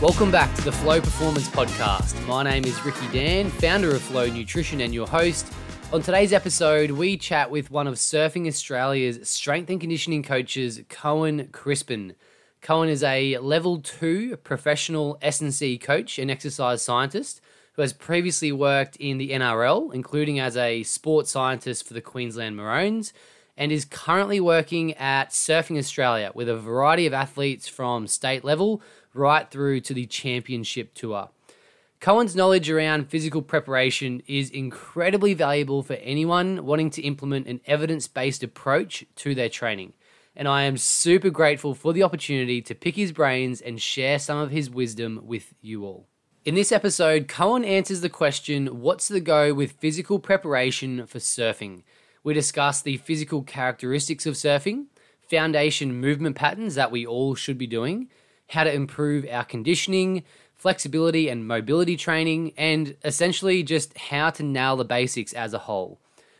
Welcome 0.00 0.30
back 0.30 0.54
to 0.54 0.62
the 0.62 0.70
Flow 0.70 1.00
Performance 1.00 1.48
Podcast. 1.48 2.24
My 2.28 2.44
name 2.44 2.64
is 2.64 2.84
Ricky 2.84 3.08
Dan, 3.08 3.50
founder 3.50 3.90
of 3.90 4.00
Flow 4.00 4.28
Nutrition 4.28 4.80
and 4.80 4.94
your 4.94 5.08
host. 5.08 5.52
On 5.92 6.00
today's 6.00 6.32
episode, 6.32 6.92
we 6.92 7.16
chat 7.16 7.50
with 7.50 7.72
one 7.72 7.88
of 7.88 7.94
Surfing 7.96 8.46
Australia's 8.46 9.28
strength 9.28 9.70
and 9.70 9.80
conditioning 9.80 10.22
coaches, 10.22 10.80
Cohen 10.88 11.48
Crispin. 11.50 12.14
Cohen 12.62 12.88
is 12.88 13.02
a 13.02 13.38
level 13.38 13.80
2 13.80 14.36
professional 14.36 15.18
S&C 15.20 15.78
coach 15.78 16.20
and 16.20 16.30
exercise 16.30 16.80
scientist 16.80 17.40
who 17.72 17.82
has 17.82 17.92
previously 17.92 18.52
worked 18.52 18.94
in 18.98 19.18
the 19.18 19.30
NRL, 19.30 19.92
including 19.92 20.38
as 20.38 20.56
a 20.56 20.84
sports 20.84 21.32
scientist 21.32 21.84
for 21.84 21.94
the 21.94 22.00
Queensland 22.00 22.56
Maroons, 22.56 23.12
and 23.56 23.72
is 23.72 23.84
currently 23.84 24.38
working 24.38 24.94
at 24.94 25.30
Surfing 25.30 25.76
Australia 25.76 26.30
with 26.36 26.48
a 26.48 26.56
variety 26.56 27.04
of 27.04 27.12
athletes 27.12 27.66
from 27.66 28.06
state 28.06 28.44
level 28.44 28.80
right 29.14 29.50
through 29.50 29.80
to 29.80 29.94
the 29.94 30.06
championship 30.06 30.94
tour. 30.94 31.30
Cohen's 32.00 32.36
knowledge 32.36 32.70
around 32.70 33.08
physical 33.08 33.42
preparation 33.42 34.22
is 34.28 34.50
incredibly 34.50 35.34
valuable 35.34 35.82
for 35.82 35.94
anyone 35.94 36.64
wanting 36.64 36.90
to 36.90 37.02
implement 37.02 37.48
an 37.48 37.60
evidence 37.66 38.06
based 38.06 38.44
approach 38.44 39.04
to 39.16 39.34
their 39.34 39.48
training. 39.48 39.94
And 40.36 40.46
I 40.46 40.62
am 40.62 40.76
super 40.76 41.30
grateful 41.30 41.74
for 41.74 41.92
the 41.92 42.04
opportunity 42.04 42.62
to 42.62 42.74
pick 42.74 42.94
his 42.94 43.10
brains 43.10 43.60
and 43.60 43.82
share 43.82 44.20
some 44.20 44.38
of 44.38 44.52
his 44.52 44.70
wisdom 44.70 45.22
with 45.24 45.54
you 45.60 45.84
all. 45.84 46.06
In 46.44 46.54
this 46.54 46.70
episode, 46.70 47.26
Cohen 47.26 47.64
answers 47.64 48.00
the 48.00 48.08
question 48.08 48.80
what's 48.80 49.08
the 49.08 49.20
go 49.20 49.52
with 49.52 49.72
physical 49.72 50.20
preparation 50.20 51.04
for 51.06 51.18
surfing? 51.18 51.82
We 52.22 52.32
discuss 52.32 52.80
the 52.80 52.98
physical 52.98 53.42
characteristics 53.42 54.24
of 54.24 54.34
surfing, 54.34 54.86
foundation 55.28 56.00
movement 56.00 56.36
patterns 56.36 56.76
that 56.76 56.92
we 56.92 57.04
all 57.04 57.34
should 57.34 57.58
be 57.58 57.66
doing, 57.66 58.08
how 58.48 58.64
to 58.64 58.72
improve 58.72 59.26
our 59.30 59.44
conditioning, 59.44 60.24
flexibility 60.56 61.28
and 61.28 61.46
mobility 61.46 61.96
training, 61.96 62.52
and 62.56 62.96
essentially 63.04 63.62
just 63.62 63.96
how 63.96 64.30
to 64.30 64.42
nail 64.42 64.76
the 64.76 64.84
basics 64.84 65.32
as 65.32 65.54
a 65.54 65.58
whole. 65.58 65.98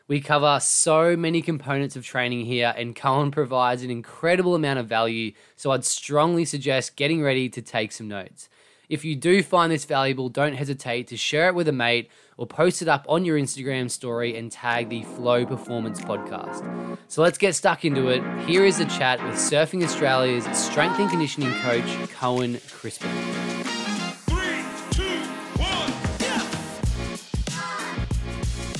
We 0.08 0.20
cover 0.22 0.58
so 0.60 1.16
many 1.16 1.42
components 1.42 1.94
of 1.94 2.04
training 2.04 2.46
here, 2.46 2.74
and 2.76 2.96
Cohen 2.96 3.30
provides 3.30 3.82
an 3.82 3.90
incredible 3.90 4.54
amount 4.54 4.78
of 4.78 4.86
value, 4.86 5.32
so 5.54 5.70
I'd 5.70 5.84
strongly 5.84 6.46
suggest 6.46 6.96
getting 6.96 7.22
ready 7.22 7.48
to 7.50 7.60
take 7.60 7.92
some 7.92 8.08
notes. 8.08 8.48
If 8.88 9.04
you 9.04 9.16
do 9.16 9.42
find 9.42 9.70
this 9.70 9.84
valuable, 9.84 10.30
don't 10.30 10.54
hesitate 10.54 11.08
to 11.08 11.16
share 11.18 11.48
it 11.48 11.54
with 11.54 11.68
a 11.68 11.72
mate 11.72 12.10
or 12.38 12.46
post 12.46 12.80
it 12.80 12.88
up 12.88 13.04
on 13.06 13.22
your 13.22 13.38
Instagram 13.38 13.90
story 13.90 14.34
and 14.34 14.50
tag 14.50 14.88
the 14.88 15.02
Flow 15.02 15.44
Performance 15.44 16.00
Podcast. 16.00 16.96
So 17.08 17.20
let's 17.20 17.36
get 17.36 17.54
stuck 17.54 17.84
into 17.84 18.08
it. 18.08 18.22
Here 18.46 18.64
is 18.64 18.80
a 18.80 18.86
chat 18.86 19.22
with 19.22 19.34
Surfing 19.34 19.84
Australia's 19.84 20.44
strength 20.56 20.98
and 21.00 21.10
conditioning 21.10 21.52
coach, 21.60 21.84
Cohen 22.12 22.58
Crispin. 22.70 23.10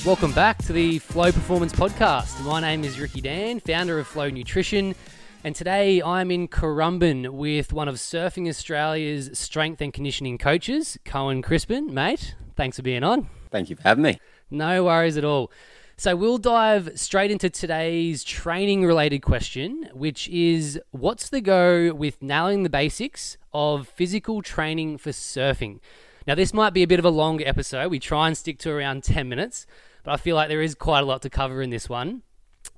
Welcome 0.03 0.31
back 0.31 0.57
to 0.63 0.73
the 0.73 0.97
Flow 0.97 1.31
Performance 1.31 1.73
Podcast. 1.73 2.43
My 2.43 2.59
name 2.59 2.83
is 2.83 2.99
Ricky 2.99 3.21
Dan, 3.21 3.59
founder 3.59 3.99
of 3.99 4.07
Flow 4.07 4.31
Nutrition. 4.31 4.95
And 5.41 5.55
today 5.55 6.01
I'm 6.03 6.31
in 6.31 6.49
Currumbin 6.49 7.29
with 7.29 7.71
one 7.71 7.87
of 7.87 7.95
Surfing 7.95 8.49
Australia's 8.49 9.29
strength 9.39 9.79
and 9.79 9.93
conditioning 9.93 10.37
coaches, 10.37 10.99
Cohen 11.05 11.41
Crispin. 11.41 11.93
Mate, 11.93 12.35
thanks 12.57 12.75
for 12.75 12.83
being 12.83 13.05
on. 13.05 13.29
Thank 13.49 13.69
you 13.69 13.77
for 13.77 13.83
having 13.83 14.03
me. 14.03 14.19
No 14.51 14.83
worries 14.83 15.15
at 15.15 15.23
all. 15.23 15.49
So 15.95 16.13
we'll 16.13 16.39
dive 16.39 16.91
straight 16.95 17.31
into 17.31 17.49
today's 17.49 18.25
training 18.25 18.85
related 18.85 19.19
question, 19.19 19.89
which 19.93 20.27
is 20.27 20.77
what's 20.91 21.29
the 21.29 21.39
go 21.39 21.93
with 21.93 22.21
nailing 22.21 22.63
the 22.63 22.69
basics 22.69 23.37
of 23.53 23.87
physical 23.87 24.41
training 24.41 24.97
for 24.97 25.11
surfing? 25.11 25.79
Now, 26.27 26.35
this 26.35 26.53
might 26.53 26.73
be 26.73 26.83
a 26.83 26.87
bit 26.87 26.99
of 26.99 27.05
a 27.05 27.09
long 27.09 27.41
episode. 27.41 27.89
We 27.89 27.99
try 27.99 28.27
and 28.27 28.37
stick 28.37 28.59
to 28.59 28.71
around 28.71 29.05
10 29.05 29.29
minutes, 29.29 29.65
but 30.03 30.11
I 30.11 30.17
feel 30.17 30.35
like 30.35 30.49
there 30.49 30.61
is 30.61 30.75
quite 30.75 30.99
a 30.99 31.05
lot 31.05 31.21
to 31.21 31.29
cover 31.29 31.61
in 31.61 31.69
this 31.69 31.87
one. 31.87 32.23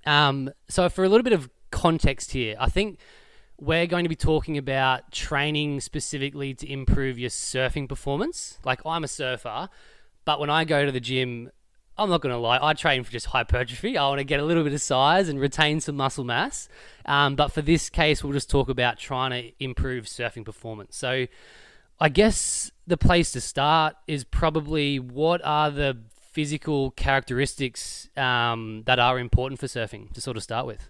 Um, 0.05 0.51
so, 0.67 0.89
for 0.89 1.03
a 1.03 1.09
little 1.09 1.23
bit 1.23 1.33
of 1.33 1.49
context 1.71 2.31
here. 2.31 2.55
I 2.59 2.69
think 2.69 2.99
we're 3.59 3.87
going 3.87 4.03
to 4.03 4.09
be 4.09 4.15
talking 4.15 4.57
about 4.57 5.11
training 5.11 5.81
specifically 5.81 6.53
to 6.55 6.71
improve 6.71 7.19
your 7.19 7.29
surfing 7.29 7.87
performance. 7.87 8.59
Like 8.65 8.81
I'm 8.85 9.03
a 9.03 9.07
surfer, 9.07 9.69
but 10.25 10.39
when 10.39 10.49
I 10.49 10.65
go 10.65 10.85
to 10.85 10.91
the 10.91 10.99
gym, 10.99 11.51
I'm 11.97 12.09
not 12.09 12.21
going 12.21 12.33
to 12.33 12.39
lie, 12.39 12.57
I 12.61 12.73
train 12.73 13.03
for 13.03 13.11
just 13.11 13.27
hypertrophy. 13.27 13.97
I 13.97 14.07
want 14.07 14.19
to 14.19 14.23
get 14.23 14.39
a 14.39 14.43
little 14.43 14.63
bit 14.63 14.73
of 14.73 14.81
size 14.81 15.29
and 15.29 15.39
retain 15.39 15.79
some 15.81 15.95
muscle 15.95 16.23
mass. 16.23 16.69
Um, 17.05 17.35
but 17.35 17.51
for 17.51 17.61
this 17.61 17.89
case, 17.89 18.23
we'll 18.23 18.33
just 18.33 18.49
talk 18.49 18.69
about 18.69 18.97
trying 18.97 19.31
to 19.31 19.63
improve 19.63 20.05
surfing 20.05 20.43
performance. 20.43 20.95
So 20.95 21.27
I 21.99 22.09
guess 22.09 22.71
the 22.87 22.97
place 22.97 23.31
to 23.33 23.41
start 23.41 23.95
is 24.07 24.23
probably 24.23 24.99
what 24.99 25.41
are 25.43 25.69
the 25.69 25.97
physical 26.31 26.91
characteristics 26.91 28.09
um, 28.17 28.83
that 28.87 28.97
are 28.97 29.19
important 29.19 29.59
for 29.59 29.67
surfing 29.67 30.11
to 30.13 30.21
sort 30.21 30.37
of 30.37 30.43
start 30.43 30.65
with? 30.65 30.89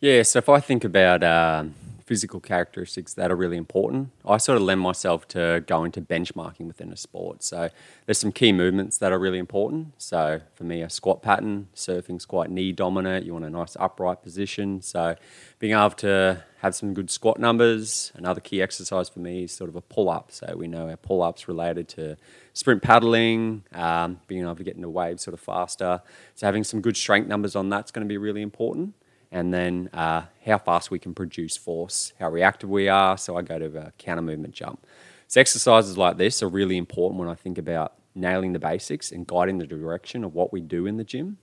Yeah, 0.00 0.22
so 0.22 0.38
if 0.38 0.48
I 0.48 0.60
think 0.60 0.84
about 0.84 1.24
uh, 1.24 1.64
physical 2.04 2.38
characteristics 2.38 3.14
that 3.14 3.32
are 3.32 3.34
really 3.34 3.56
important, 3.56 4.10
I 4.24 4.36
sort 4.36 4.54
of 4.54 4.62
lend 4.62 4.80
myself 4.80 5.26
to 5.28 5.64
going 5.66 5.90
to 5.90 6.00
benchmarking 6.00 6.68
within 6.68 6.92
a 6.92 6.96
sport. 6.96 7.42
So 7.42 7.68
there's 8.06 8.18
some 8.18 8.30
key 8.30 8.52
movements 8.52 8.98
that 8.98 9.10
are 9.10 9.18
really 9.18 9.40
important. 9.40 9.94
So 9.98 10.40
for 10.54 10.62
me, 10.62 10.82
a 10.82 10.88
squat 10.88 11.20
pattern, 11.20 11.66
surfing's 11.74 12.26
quite 12.26 12.48
knee 12.48 12.70
dominant. 12.70 13.26
You 13.26 13.32
want 13.32 13.46
a 13.46 13.50
nice 13.50 13.76
upright 13.80 14.22
position. 14.22 14.82
So 14.82 15.16
being 15.58 15.72
able 15.72 15.90
to 15.90 16.44
have 16.58 16.76
some 16.76 16.94
good 16.94 17.10
squat 17.10 17.40
numbers. 17.40 18.12
Another 18.14 18.40
key 18.40 18.62
exercise 18.62 19.08
for 19.08 19.18
me 19.18 19.42
is 19.42 19.52
sort 19.52 19.68
of 19.68 19.74
a 19.74 19.80
pull 19.80 20.08
up. 20.08 20.30
So 20.30 20.54
we 20.56 20.68
know 20.68 20.88
our 20.88 20.96
pull 20.96 21.22
ups 21.22 21.48
related 21.48 21.88
to 21.88 22.16
sprint 22.52 22.82
paddling, 22.82 23.64
um, 23.72 24.20
being 24.28 24.42
able 24.42 24.54
to 24.54 24.62
get 24.62 24.76
into 24.76 24.88
waves 24.88 25.24
sort 25.24 25.34
of 25.34 25.40
faster. 25.40 26.02
So 26.36 26.46
having 26.46 26.62
some 26.62 26.80
good 26.80 26.96
strength 26.96 27.26
numbers 27.26 27.56
on 27.56 27.68
that's 27.68 27.90
going 27.90 28.06
to 28.06 28.08
be 28.08 28.16
really 28.16 28.42
important 28.42 28.94
and 29.30 29.52
then 29.52 29.90
uh, 29.92 30.22
how 30.44 30.58
fast 30.58 30.90
we 30.90 30.98
can 30.98 31.14
produce 31.14 31.56
force, 31.56 32.12
how 32.18 32.30
reactive 32.30 32.70
we 32.70 32.88
are. 32.88 33.18
So 33.18 33.36
I 33.36 33.42
go 33.42 33.58
to 33.58 33.78
a 33.78 33.92
counter 33.98 34.22
movement 34.22 34.54
jump. 34.54 34.86
So 35.26 35.40
exercises 35.40 35.98
like 35.98 36.16
this 36.16 36.42
are 36.42 36.48
really 36.48 36.78
important 36.78 37.20
when 37.20 37.28
I 37.28 37.34
think 37.34 37.58
about 37.58 37.94
nailing 38.14 38.52
the 38.52 38.58
basics 38.58 39.12
and 39.12 39.26
guiding 39.26 39.58
the 39.58 39.66
direction 39.66 40.24
of 40.24 40.34
what 40.34 40.52
we 40.52 40.60
do 40.60 40.86
in 40.86 40.96
the 40.96 41.04
gym. 41.04 41.38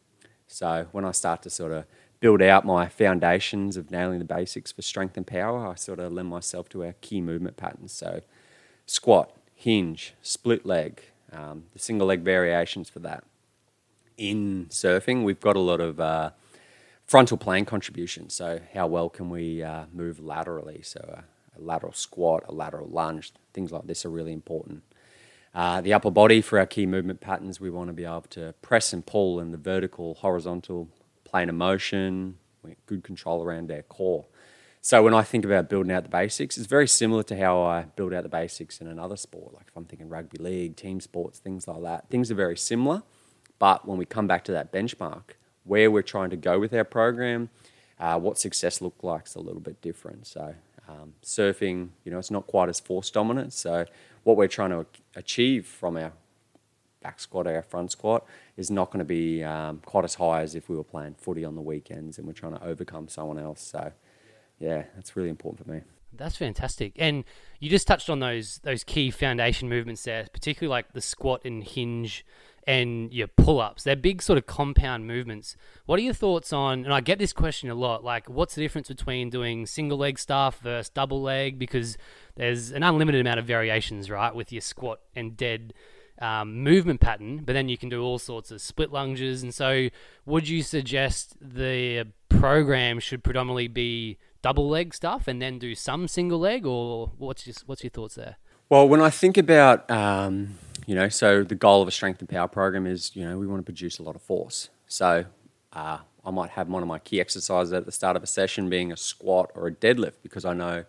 So 0.47 0.87
when 0.91 1.05
I 1.05 1.11
start 1.11 1.43
to 1.43 1.49
sort 1.49 1.71
of 1.71 1.85
build 2.19 2.41
out 2.41 2.65
my 2.65 2.87
foundations 2.87 3.77
of 3.77 3.91
nailing 3.91 4.19
the 4.19 4.25
basics 4.25 4.71
for 4.71 4.81
strength 4.81 5.15
and 5.17 5.27
power, 5.27 5.67
I 5.67 5.75
sort 5.75 5.99
of 5.99 6.11
lend 6.11 6.29
myself 6.29 6.67
to 6.69 6.83
our 6.83 6.93
key 7.01 7.21
movement 7.21 7.57
patterns. 7.57 7.91
So 7.91 8.21
squat, 8.85 9.31
hinge, 9.53 10.15
split 10.21 10.65
leg, 10.65 11.01
um, 11.31 11.65
the 11.73 11.79
single 11.79 12.07
leg 12.07 12.21
variations 12.21 12.89
for 12.89 12.99
that. 12.99 13.23
In 14.17 14.67
surfing, 14.69 15.23
we've 15.23 15.39
got 15.39 15.55
a 15.55 15.59
lot 15.59 15.81
of 15.81 15.99
uh, 15.99 16.31
frontal 17.05 17.37
plane 17.37 17.65
contribution. 17.65 18.29
So 18.29 18.59
how 18.73 18.87
well 18.87 19.09
can 19.09 19.29
we 19.29 19.63
uh, 19.63 19.85
move 19.93 20.19
laterally? 20.19 20.81
So 20.81 20.99
a, 20.99 21.59
a, 21.59 21.61
lateral 21.61 21.93
squat, 21.93 22.43
a 22.47 22.51
lateral 22.51 22.87
lunge, 22.87 23.31
things 23.53 23.71
like 23.71 23.87
this 23.87 24.05
are 24.05 24.09
really 24.09 24.33
important. 24.33 24.83
Uh, 25.53 25.79
the 25.79 25.93
upper 25.93 26.11
body 26.11 26.41
for 26.41 26.59
our 26.59 26.65
key 26.65 26.85
movement 26.85 27.21
patterns, 27.21 27.61
we 27.61 27.69
want 27.69 27.87
to 27.87 27.93
be 27.93 28.03
able 28.03 28.21
to 28.21 28.53
press 28.61 28.91
and 28.91 29.05
pull 29.05 29.39
in 29.39 29.51
the 29.51 29.57
vertical, 29.57 30.15
horizontal 30.15 30.89
plane 31.23 31.49
of 31.49 31.55
motion. 31.55 32.37
Good 32.87 33.03
control 33.03 33.43
around 33.43 33.71
our 33.71 33.83
core. 33.83 34.25
So 34.81 35.01
when 35.01 35.13
I 35.13 35.21
think 35.21 35.45
about 35.45 35.69
building 35.69 35.91
out 35.91 36.03
the 36.03 36.09
basics, 36.09 36.57
it's 36.57 36.67
very 36.67 36.87
similar 36.87 37.23
to 37.23 37.37
how 37.37 37.61
I 37.61 37.83
build 37.95 38.13
out 38.13 38.23
the 38.23 38.29
basics 38.29 38.81
in 38.81 38.87
another 38.87 39.17
sport. 39.17 39.53
Like 39.53 39.65
if 39.67 39.75
I'm 39.77 39.85
thinking 39.85 40.09
rugby 40.09 40.37
league, 40.37 40.75
team 40.75 40.99
sports, 40.99 41.39
things 41.39 41.67
like 41.67 41.81
that. 41.83 42.09
Things 42.09 42.29
are 42.31 42.35
very 42.35 42.57
similar, 42.57 43.03
but 43.57 43.87
when 43.87 43.97
we 43.97 44.05
come 44.05 44.27
back 44.27 44.43
to 44.45 44.51
that 44.51 44.71
benchmark, 44.71 45.37
where 45.65 45.91
we're 45.91 46.01
trying 46.01 46.29
to 46.29 46.37
go 46.37 46.59
with 46.59 46.73
our 46.73 46.83
program, 46.83 47.49
uh, 47.99 48.19
what 48.19 48.37
success 48.37 48.81
look 48.81 49.03
like 49.03 49.27
is 49.27 49.35
a 49.35 49.41
little 49.41 49.59
bit 49.59 49.81
different. 49.81 50.27
So 50.27 50.55
um, 50.87 51.13
surfing, 51.23 51.89
you 52.03 52.11
know, 52.11 52.19
it's 52.19 52.31
not 52.31 52.47
quite 52.47 52.69
as 52.69 52.79
force 52.79 53.09
dominant. 53.09 53.53
So 53.53 53.85
what 54.23 54.37
we're 54.37 54.47
trying 54.47 54.69
to 54.71 54.85
achieve 55.15 55.65
from 55.65 55.97
our 55.97 56.13
back 57.01 57.19
squat 57.19 57.45
or 57.47 57.55
our 57.55 57.61
front 57.61 57.91
squat 57.91 58.25
is 58.57 58.71
not 58.71 58.89
going 58.89 58.99
to 58.99 59.05
be 59.05 59.43
um, 59.43 59.79
quite 59.85 60.03
as 60.03 60.15
high 60.15 60.41
as 60.41 60.55
if 60.55 60.69
we 60.69 60.75
were 60.75 60.83
playing 60.83 61.15
footy 61.15 61.45
on 61.45 61.55
the 61.55 61.61
weekends 61.61 62.17
and 62.17 62.25
we're 62.25 62.33
trying 62.33 62.53
to 62.53 62.63
overcome 62.63 63.07
someone 63.07 63.37
else. 63.37 63.61
So 63.61 63.91
yeah, 64.59 64.83
that's 64.95 65.15
really 65.15 65.29
important 65.29 65.65
for 65.65 65.71
me. 65.71 65.81
That's 66.17 66.37
fantastic. 66.37 66.93
And 66.97 67.25
you 67.59 67.69
just 67.69 67.87
touched 67.87 68.09
on 68.09 68.19
those 68.19 68.59
those 68.59 68.83
key 68.83 69.11
foundation 69.11 69.69
movements 69.69 70.03
there, 70.03 70.27
particularly 70.31 70.69
like 70.69 70.93
the 70.93 71.01
squat 71.01 71.41
and 71.45 71.63
hinge 71.63 72.25
and 72.67 73.13
your 73.13 73.27
pull 73.27 73.59
ups. 73.59 73.83
They're 73.83 73.95
big 73.95 74.21
sort 74.21 74.37
of 74.37 74.45
compound 74.45 75.07
movements. 75.07 75.55
What 75.85 75.99
are 75.99 76.01
your 76.01 76.13
thoughts 76.13 76.51
on, 76.51 76.83
and 76.83 76.93
I 76.93 77.01
get 77.01 77.19
this 77.19 77.33
question 77.33 77.69
a 77.69 77.75
lot, 77.75 78.03
like 78.03 78.29
what's 78.29 78.55
the 78.55 78.61
difference 78.61 78.87
between 78.87 79.29
doing 79.29 79.65
single 79.65 79.97
leg 79.97 80.17
stuff 80.17 80.59
versus 80.59 80.89
double 80.89 81.21
leg? 81.21 81.59
Because 81.59 81.97
there's 82.35 82.71
an 82.71 82.83
unlimited 82.83 83.21
amount 83.21 83.39
of 83.39 83.45
variations, 83.45 84.09
right, 84.09 84.33
with 84.33 84.51
your 84.51 84.61
squat 84.61 84.99
and 85.15 85.37
dead 85.37 85.73
um, 86.19 86.63
movement 86.63 87.01
pattern, 87.01 87.43
but 87.45 87.53
then 87.53 87.69
you 87.69 87.77
can 87.77 87.89
do 87.89 88.01
all 88.01 88.17
sorts 88.17 88.49
of 88.51 88.61
split 88.61 88.91
lunges. 88.91 89.43
And 89.43 89.53
so, 89.53 89.89
would 90.25 90.47
you 90.47 90.63
suggest 90.63 91.35
the 91.39 92.07
program 92.29 92.99
should 92.99 93.23
predominantly 93.23 93.67
be 93.67 94.17
double 94.41 94.69
leg 94.69 94.93
stuff 94.93 95.27
and 95.27 95.41
then 95.41 95.59
do 95.59 95.75
some 95.75 96.07
single 96.07 96.39
leg, 96.39 96.65
or 96.65 97.11
what's 97.17 97.45
your, 97.45 97.55
what's 97.65 97.83
your 97.83 97.91
thoughts 97.91 98.15
there? 98.15 98.37
Well, 98.69 98.87
when 98.87 99.01
I 99.01 99.09
think 99.09 99.37
about, 99.37 99.89
um, 99.91 100.57
you 100.85 100.95
know, 100.95 101.09
so 101.09 101.43
the 101.43 101.55
goal 101.55 101.81
of 101.81 101.87
a 101.87 101.91
strength 101.91 102.19
and 102.19 102.29
power 102.29 102.47
program 102.47 102.85
is, 102.85 103.15
you 103.15 103.25
know, 103.25 103.37
we 103.37 103.47
want 103.47 103.59
to 103.59 103.63
produce 103.63 103.99
a 103.99 104.03
lot 104.03 104.15
of 104.15 104.21
force. 104.21 104.69
So 104.87 105.25
uh, 105.73 105.97
I 106.23 106.31
might 106.31 106.51
have 106.51 106.69
one 106.69 106.81
of 106.81 106.87
my 106.87 106.99
key 106.99 107.19
exercises 107.19 107.73
at 107.73 107.85
the 107.85 107.91
start 107.91 108.15
of 108.15 108.23
a 108.23 108.27
session 108.27 108.69
being 108.69 108.91
a 108.91 108.97
squat 108.97 109.51
or 109.55 109.67
a 109.67 109.71
deadlift 109.71 110.15
because 110.21 110.45
I 110.45 110.53
know 110.53 110.85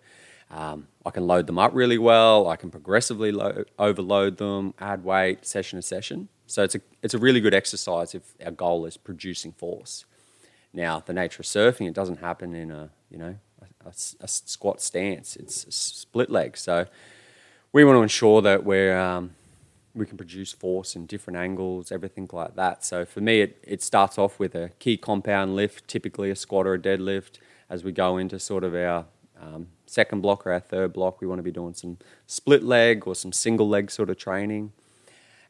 um, 0.50 0.87
I 1.04 1.10
can 1.10 1.26
load 1.26 1.46
them 1.46 1.58
up 1.58 1.72
really 1.75 1.98
well. 1.98 2.48
I 2.48 2.56
can 2.56 2.70
progressively 2.70 3.32
lo- 3.32 3.64
overload 3.78 4.38
them, 4.38 4.75
add 4.78 5.04
weight 5.04 5.46
session 5.46 5.78
to 5.78 5.82
session. 5.82 6.28
So 6.46 6.62
it's 6.62 6.76
a 6.76 6.81
it's 7.02 7.14
a 7.14 7.19
really 7.19 7.40
good 7.40 7.54
exercise 7.54 8.14
if 8.14 8.22
our 8.44 8.52
goal 8.52 8.87
is 8.87 8.96
producing 8.96 9.52
force. 9.52 10.04
Now 10.72 11.02
the 11.04 11.12
nature 11.12 11.40
of 11.40 11.46
surfing, 11.46 11.88
it 11.88 11.94
doesn't 11.94 12.20
happen 12.20 12.54
in 12.54 12.70
a 12.70 12.90
you 13.10 13.19
know 13.19 13.34
a, 13.60 13.88
a, 13.88 13.92
a 14.20 14.28
squat 14.28 14.81
stance. 14.81 15.37
It's 15.37 15.64
a 15.64 15.72
split 15.72 16.31
leg. 16.31 16.56
So 16.56 16.87
we 17.72 17.84
want 17.84 17.96
to 17.96 18.02
ensure 18.02 18.40
that 18.42 18.64
we're 18.64 18.96
um, 18.96 19.36
we 19.96 20.06
can 20.06 20.16
produce 20.16 20.52
force 20.52 20.94
in 20.94 21.06
different 21.06 21.38
angles, 21.38 21.90
everything 21.90 22.28
like 22.32 22.54
that. 22.56 22.84
So 22.84 23.04
for 23.04 23.20
me, 23.20 23.40
it, 23.40 23.58
it 23.62 23.82
starts 23.82 24.19
off 24.19 24.38
with 24.38 24.54
a 24.54 24.70
key 24.78 24.96
compound 24.96 25.56
lift, 25.56 25.88
typically 25.88 26.31
a 26.31 26.37
squat 26.37 26.66
or 26.66 26.75
a 26.75 26.78
deadlift. 26.78 27.38
As 27.69 27.82
we 27.82 27.90
go 27.90 28.16
into 28.16 28.38
sort 28.38 28.62
of 28.62 28.75
our 28.75 29.06
um, 29.40 29.69
second 29.87 30.20
block 30.20 30.46
or 30.46 30.52
our 30.52 30.60
third 30.60 30.93
block, 30.93 31.20
we 31.20 31.26
want 31.26 31.38
to 31.38 31.43
be 31.43 31.50
doing 31.50 31.75
some 31.75 31.98
split 32.26 32.62
leg 32.62 33.06
or 33.06 33.14
some 33.14 33.32
single 33.32 33.69
leg 33.69 33.90
sort 33.90 34.10
of 34.10 34.19
training. 34.19 34.72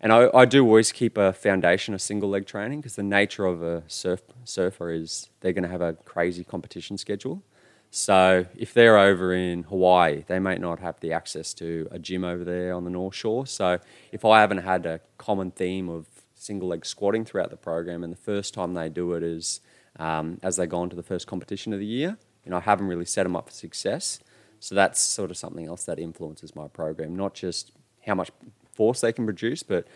And 0.00 0.12
I, 0.12 0.30
I 0.34 0.44
do 0.44 0.64
always 0.64 0.92
keep 0.92 1.18
a 1.18 1.32
foundation 1.32 1.92
of 1.94 2.00
single 2.00 2.28
leg 2.28 2.46
training 2.46 2.80
because 2.80 2.96
the 2.96 3.02
nature 3.02 3.46
of 3.46 3.62
a 3.62 3.82
surf, 3.88 4.22
surfer 4.44 4.90
is 4.90 5.30
they're 5.40 5.52
going 5.52 5.64
to 5.64 5.70
have 5.70 5.80
a 5.80 5.94
crazy 5.94 6.44
competition 6.44 6.98
schedule. 6.98 7.42
So 7.90 8.46
if 8.56 8.74
they're 8.74 8.98
over 8.98 9.32
in 9.32 9.62
Hawaii, 9.64 10.24
they 10.26 10.38
may 10.38 10.56
not 10.58 10.80
have 10.80 11.00
the 11.00 11.12
access 11.12 11.54
to 11.54 11.88
a 11.90 11.98
gym 11.98 12.24
over 12.24 12.44
there 12.44 12.74
on 12.74 12.84
the 12.84 12.90
North 12.90 13.14
Shore. 13.14 13.46
So 13.46 13.78
if 14.12 14.24
I 14.24 14.40
haven't 14.40 14.58
had 14.58 14.84
a 14.84 15.00
common 15.16 15.50
theme 15.50 15.88
of 15.88 16.06
single 16.34 16.68
leg 16.68 16.84
squatting 16.84 17.24
throughout 17.24 17.50
the 17.50 17.56
program, 17.56 18.04
and 18.04 18.12
the 18.12 18.18
first 18.18 18.52
time 18.54 18.74
they 18.74 18.88
do 18.88 19.14
it 19.14 19.22
is 19.22 19.60
um, 19.98 20.38
as 20.42 20.56
they 20.56 20.66
go 20.66 20.78
on 20.78 20.90
to 20.90 20.96
the 20.96 21.02
first 21.02 21.26
competition 21.26 21.72
of 21.72 21.78
the 21.78 21.86
year, 21.86 22.18
you 22.44 22.50
know, 22.50 22.58
I 22.58 22.60
haven't 22.60 22.86
really 22.86 23.06
set 23.06 23.22
them 23.22 23.34
up 23.34 23.48
for 23.48 23.54
success. 23.54 24.20
So 24.60 24.74
that's 24.74 25.00
sort 25.00 25.30
of 25.30 25.36
something 25.36 25.66
else 25.66 25.84
that 25.84 25.98
influences 25.98 26.54
my 26.54 26.68
program, 26.68 27.16
not 27.16 27.34
just 27.34 27.72
how 28.06 28.14
much 28.14 28.30
force 28.72 29.00
they 29.00 29.12
can 29.12 29.24
produce, 29.24 29.62
but 29.62 29.86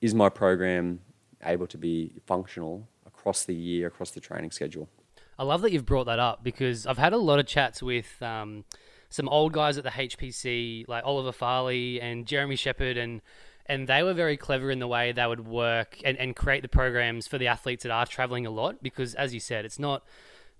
is 0.00 0.14
my 0.14 0.28
program 0.28 1.00
able 1.44 1.66
to 1.68 1.78
be 1.78 2.12
functional 2.26 2.86
across 3.06 3.44
the 3.44 3.54
year, 3.54 3.86
across 3.86 4.10
the 4.10 4.20
training 4.20 4.50
schedule? 4.50 4.88
I 5.38 5.44
love 5.44 5.62
that 5.62 5.72
you've 5.72 5.86
brought 5.86 6.04
that 6.04 6.18
up 6.18 6.44
because 6.44 6.86
I've 6.86 6.98
had 6.98 7.12
a 7.12 7.18
lot 7.18 7.38
of 7.38 7.46
chats 7.46 7.82
with 7.82 8.22
um, 8.22 8.64
some 9.08 9.28
old 9.28 9.52
guys 9.52 9.78
at 9.78 9.84
the 9.84 9.90
HPC, 9.90 10.88
like 10.88 11.04
Oliver 11.04 11.32
Farley 11.32 12.00
and 12.00 12.26
Jeremy 12.26 12.56
Sheppard, 12.56 12.96
and 12.96 13.20
and 13.66 13.88
they 13.88 14.02
were 14.02 14.12
very 14.12 14.36
clever 14.36 14.70
in 14.70 14.78
the 14.78 14.86
way 14.86 15.12
they 15.12 15.26
would 15.26 15.46
work 15.46 15.98
and, 16.04 16.18
and 16.18 16.36
create 16.36 16.60
the 16.62 16.68
programs 16.68 17.26
for 17.26 17.38
the 17.38 17.46
athletes 17.46 17.82
that 17.82 17.90
are 17.90 18.04
traveling 18.04 18.44
a 18.44 18.50
lot 18.50 18.82
because, 18.82 19.14
as 19.14 19.32
you 19.32 19.40
said, 19.40 19.64
it's 19.64 19.78
not 19.78 20.02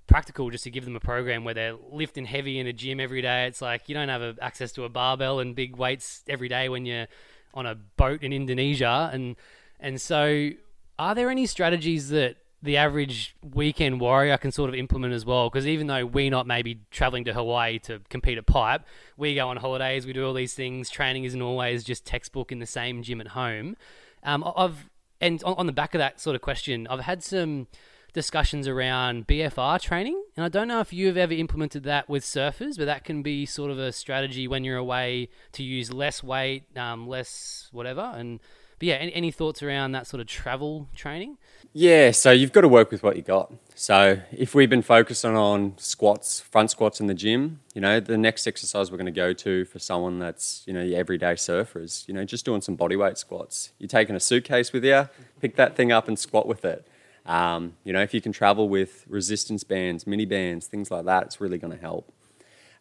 practical 0.06 0.50
just 0.50 0.64
to 0.64 0.70
give 0.70 0.84
them 0.84 0.96
a 0.96 1.00
program 1.00 1.44
where 1.44 1.54
they're 1.54 1.76
lifting 1.90 2.24
heavy 2.24 2.58
in 2.58 2.66
a 2.66 2.72
gym 2.72 3.00
every 3.00 3.22
day. 3.22 3.46
It's 3.46 3.60
like 3.60 3.88
you 3.88 3.94
don't 3.94 4.08
have 4.08 4.22
a, 4.22 4.36
access 4.40 4.72
to 4.72 4.84
a 4.84 4.88
barbell 4.88 5.40
and 5.40 5.54
big 5.54 5.76
weights 5.76 6.22
every 6.28 6.48
day 6.48 6.68
when 6.68 6.86
you're 6.86 7.06
on 7.52 7.66
a 7.66 7.74
boat 7.74 8.22
in 8.22 8.32
Indonesia, 8.32 9.10
and 9.12 9.36
and 9.80 10.00
so 10.00 10.50
are 10.98 11.14
there 11.14 11.30
any 11.30 11.46
strategies 11.46 12.08
that 12.10 12.36
the 12.64 12.78
average 12.78 13.36
weekend 13.42 14.00
warrior 14.00 14.38
can 14.38 14.50
sort 14.50 14.70
of 14.70 14.74
implement 14.74 15.12
as 15.12 15.26
well. 15.26 15.50
Because 15.50 15.66
even 15.66 15.86
though 15.86 16.06
we're 16.06 16.30
not 16.30 16.46
maybe 16.46 16.80
traveling 16.90 17.24
to 17.24 17.34
Hawaii 17.34 17.78
to 17.80 18.00
compete 18.08 18.38
at 18.38 18.46
pipe, 18.46 18.82
we 19.18 19.34
go 19.34 19.48
on 19.48 19.58
holidays, 19.58 20.06
we 20.06 20.14
do 20.14 20.26
all 20.26 20.32
these 20.32 20.54
things. 20.54 20.88
Training 20.88 21.24
isn't 21.24 21.42
always 21.42 21.84
just 21.84 22.06
textbook 22.06 22.50
in 22.50 22.60
the 22.60 22.66
same 22.66 23.02
gym 23.02 23.20
at 23.20 23.28
home. 23.28 23.76
Um, 24.22 24.50
I've 24.56 24.88
and 25.20 25.42
on, 25.44 25.54
on 25.58 25.66
the 25.66 25.72
back 25.72 25.94
of 25.94 25.98
that 25.98 26.20
sort 26.20 26.34
of 26.34 26.42
question, 26.42 26.86
I've 26.88 27.00
had 27.00 27.22
some 27.22 27.66
discussions 28.14 28.66
around 28.66 29.26
BFR 29.26 29.78
training, 29.80 30.22
and 30.36 30.44
I 30.44 30.48
don't 30.48 30.68
know 30.68 30.80
if 30.80 30.92
you've 30.92 31.18
ever 31.18 31.34
implemented 31.34 31.82
that 31.82 32.08
with 32.08 32.24
surfers, 32.24 32.78
but 32.78 32.86
that 32.86 33.04
can 33.04 33.22
be 33.22 33.44
sort 33.44 33.70
of 33.70 33.78
a 33.78 33.92
strategy 33.92 34.48
when 34.48 34.64
you're 34.64 34.78
away 34.78 35.28
to 35.52 35.62
use 35.62 35.92
less 35.92 36.22
weight, 36.22 36.64
um, 36.78 37.06
less 37.06 37.68
whatever, 37.72 38.12
and 38.14 38.40
but 38.78 38.88
yeah, 38.88 38.94
any, 38.94 39.12
any 39.14 39.30
thoughts 39.30 39.62
around 39.62 39.92
that 39.92 40.06
sort 40.06 40.20
of 40.20 40.26
travel 40.26 40.88
training? 40.94 41.38
Yeah, 41.72 42.12
so 42.12 42.30
you've 42.30 42.52
got 42.52 42.60
to 42.60 42.68
work 42.68 42.90
with 42.90 43.02
what 43.02 43.16
you 43.16 43.22
got. 43.22 43.52
So 43.74 44.20
if 44.30 44.54
we've 44.54 44.70
been 44.70 44.82
focusing 44.82 45.36
on 45.36 45.74
squats, 45.76 46.40
front 46.40 46.70
squats 46.70 47.00
in 47.00 47.08
the 47.08 47.14
gym, 47.14 47.60
you 47.74 47.80
know, 47.80 47.98
the 47.98 48.16
next 48.16 48.46
exercise 48.46 48.90
we're 48.90 48.98
going 48.98 49.06
to 49.06 49.12
go 49.12 49.32
to 49.32 49.64
for 49.64 49.78
someone 49.78 50.18
that's, 50.18 50.62
you 50.66 50.72
know, 50.72 50.80
everyday 50.80 51.34
surfer 51.34 51.80
is, 51.80 52.04
you 52.06 52.14
know, 52.14 52.24
just 52.24 52.44
doing 52.44 52.60
some 52.60 52.76
bodyweight 52.76 53.18
squats. 53.18 53.72
You're 53.78 53.88
taking 53.88 54.14
a 54.14 54.20
suitcase 54.20 54.72
with 54.72 54.84
you, 54.84 55.08
pick 55.40 55.56
that 55.56 55.74
thing 55.74 55.90
up 55.90 56.06
and 56.06 56.18
squat 56.18 56.46
with 56.46 56.64
it. 56.64 56.86
Um, 57.26 57.74
you 57.84 57.92
know, 57.92 58.02
if 58.02 58.14
you 58.14 58.20
can 58.20 58.32
travel 58.32 58.68
with 58.68 59.04
resistance 59.08 59.64
bands, 59.64 60.06
mini 60.06 60.26
bands, 60.26 60.66
things 60.66 60.90
like 60.90 61.06
that, 61.06 61.24
it's 61.24 61.40
really 61.40 61.58
going 61.58 61.72
to 61.72 61.80
help. 61.80 62.12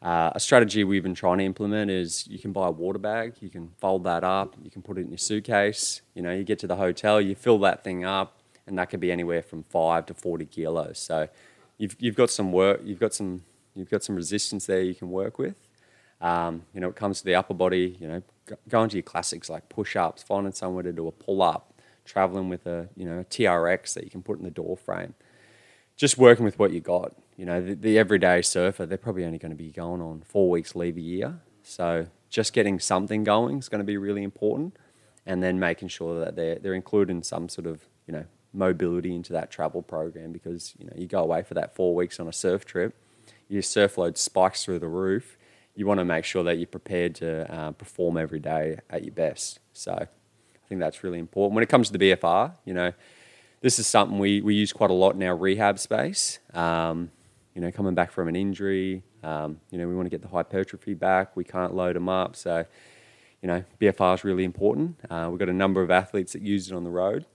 Uh, 0.03 0.31
a 0.35 0.39
strategy 0.39 0.83
we've 0.83 1.01
been 1.01 1.15
trying 1.15 1.37
to 1.37 1.45
implement 1.45 1.89
is 1.89 2.27
you 2.27 2.37
can 2.37 2.51
buy 2.51 2.67
a 2.67 2.71
water 2.71 2.99
bag, 2.99 3.35
you 3.39 3.47
can 3.47 3.69
fold 3.79 4.03
that 4.03 4.21
up, 4.21 4.53
you 4.61 4.69
can 4.69 4.81
put 4.81 4.97
it 4.97 5.01
in 5.01 5.09
your 5.09 5.17
suitcase. 5.17 6.01
You 6.13 6.21
know, 6.21 6.33
you 6.33 6.43
get 6.43 6.59
to 6.59 6.67
the 6.67 6.75
hotel, 6.75 7.21
you 7.21 7.35
fill 7.35 7.57
that 7.59 7.85
thing 7.85 8.03
up, 8.03 8.37
and 8.67 8.77
that 8.77 8.89
could 8.89 8.99
be 8.99 9.13
anywhere 9.13 9.41
from 9.41 9.63
five 9.63 10.05
to 10.07 10.13
forty 10.13 10.45
kilos. 10.45 10.99
So 10.99 11.29
you've 11.77 11.95
you've 11.99 12.15
got 12.15 12.29
some 12.29 12.51
work, 12.51 12.81
you've 12.83 12.99
got 12.99 13.13
some 13.13 13.43
you've 13.75 13.89
got 13.89 14.03
some 14.03 14.17
resistance 14.17 14.65
there 14.65 14.81
you 14.81 14.93
can 14.93 15.09
work 15.09 15.39
with. 15.39 15.55
Um, 16.19 16.63
you 16.73 16.81
know, 16.81 16.89
it 16.89 16.97
comes 16.97 17.19
to 17.19 17.25
the 17.25 17.35
upper 17.35 17.53
body. 17.53 17.95
You 17.97 18.07
know, 18.09 18.23
going 18.67 18.89
to 18.89 18.97
your 18.97 19.03
classics 19.03 19.49
like 19.49 19.69
push 19.69 19.95
ups, 19.95 20.21
finding 20.21 20.51
somewhere 20.51 20.83
to 20.83 20.91
do 20.91 21.07
a 21.07 21.13
pull 21.13 21.41
up, 21.41 21.73
traveling 22.03 22.49
with 22.49 22.67
a 22.67 22.89
you 22.97 23.05
know 23.05 23.19
a 23.19 23.23
TRX 23.23 23.93
that 23.93 24.03
you 24.03 24.09
can 24.09 24.21
put 24.21 24.37
in 24.37 24.43
the 24.43 24.51
door 24.51 24.75
frame. 24.75 25.13
Just 25.95 26.17
working 26.17 26.45
with 26.45 26.57
what 26.59 26.71
you 26.71 26.79
got 26.79 27.13
you 27.37 27.45
know, 27.45 27.61
the, 27.61 27.73
the, 27.73 27.97
everyday 27.97 28.41
surfer, 28.41 28.85
they're 28.85 28.97
probably 28.97 29.25
only 29.25 29.37
going 29.37 29.51
to 29.51 29.55
be 29.55 29.71
going 29.71 30.01
on 30.01 30.21
four 30.21 30.49
weeks 30.49 30.75
leave 30.75 30.97
a 30.97 31.01
year. 31.01 31.39
So 31.63 32.07
just 32.29 32.53
getting 32.53 32.79
something 32.79 33.23
going 33.23 33.59
is 33.59 33.69
going 33.69 33.79
to 33.79 33.85
be 33.85 33.97
really 33.97 34.23
important. 34.23 34.77
And 35.25 35.41
then 35.41 35.59
making 35.59 35.87
sure 35.87 36.19
that 36.19 36.35
they're, 36.35 36.55
they're 36.55 36.73
including 36.73 37.23
some 37.23 37.47
sort 37.47 37.65
of, 37.65 37.87
you 38.07 38.13
know, 38.13 38.25
mobility 38.51 39.15
into 39.15 39.33
that 39.33 39.49
travel 39.49 39.81
program 39.81 40.31
because, 40.31 40.73
you 40.77 40.85
know, 40.85 40.93
you 40.95 41.07
go 41.07 41.23
away 41.23 41.41
for 41.43 41.53
that 41.53 41.75
four 41.75 41.95
weeks 41.95 42.19
on 42.19 42.27
a 42.27 42.33
surf 42.33 42.65
trip, 42.65 42.93
your 43.47 43.61
surf 43.61 43.97
load 43.97 44.17
spikes 44.17 44.65
through 44.65 44.79
the 44.79 44.87
roof. 44.87 45.37
You 45.75 45.87
want 45.87 45.99
to 45.99 46.05
make 46.05 46.25
sure 46.25 46.43
that 46.43 46.57
you're 46.57 46.67
prepared 46.67 47.15
to 47.15 47.51
uh, 47.51 47.71
perform 47.71 48.17
every 48.17 48.39
day 48.39 48.79
at 48.89 49.03
your 49.03 49.13
best. 49.13 49.59
So 49.71 49.93
I 49.93 50.67
think 50.67 50.81
that's 50.81 51.03
really 51.03 51.19
important. 51.19 51.55
When 51.55 51.63
it 51.63 51.69
comes 51.69 51.89
to 51.89 51.97
the 51.97 52.11
BFR, 52.11 52.53
you 52.65 52.73
know, 52.73 52.91
this 53.63 53.79
is 53.79 53.87
something 53.87 54.19
we, 54.19 54.41
we 54.41 54.55
use 54.55 54.73
quite 54.73 54.89
a 54.89 54.93
lot 54.93 55.15
in 55.15 55.23
our 55.23 55.35
rehab 55.35 55.79
space. 55.79 56.39
Um, 56.53 57.09
you 57.55 57.61
know, 57.61 57.71
coming 57.71 57.95
back 57.95 58.11
from 58.11 58.27
an 58.27 58.35
injury. 58.35 59.03
Um, 59.23 59.61
you 59.71 59.77
know, 59.77 59.87
we 59.87 59.95
want 59.95 60.05
to 60.05 60.09
get 60.09 60.21
the 60.21 60.27
hypertrophy 60.27 60.93
back. 60.93 61.37
We 61.37 61.45
can't 61.45 61.73
load 61.73 61.95
them 61.95 62.09
up. 62.09 62.35
So, 62.35 62.65
you 63.41 63.47
know, 63.47 63.63
BFR 63.79 64.15
is 64.15 64.25
really 64.25 64.43
important. 64.43 64.97
Uh, 65.09 65.29
we've 65.29 65.39
got 65.39 65.47
a 65.47 65.53
number 65.53 65.81
of 65.81 65.89
athletes 65.89 66.33
that 66.33 66.41
use 66.41 66.69
it 66.69 66.75
on 66.75 66.83
the 66.83 66.89
road. 66.89 67.25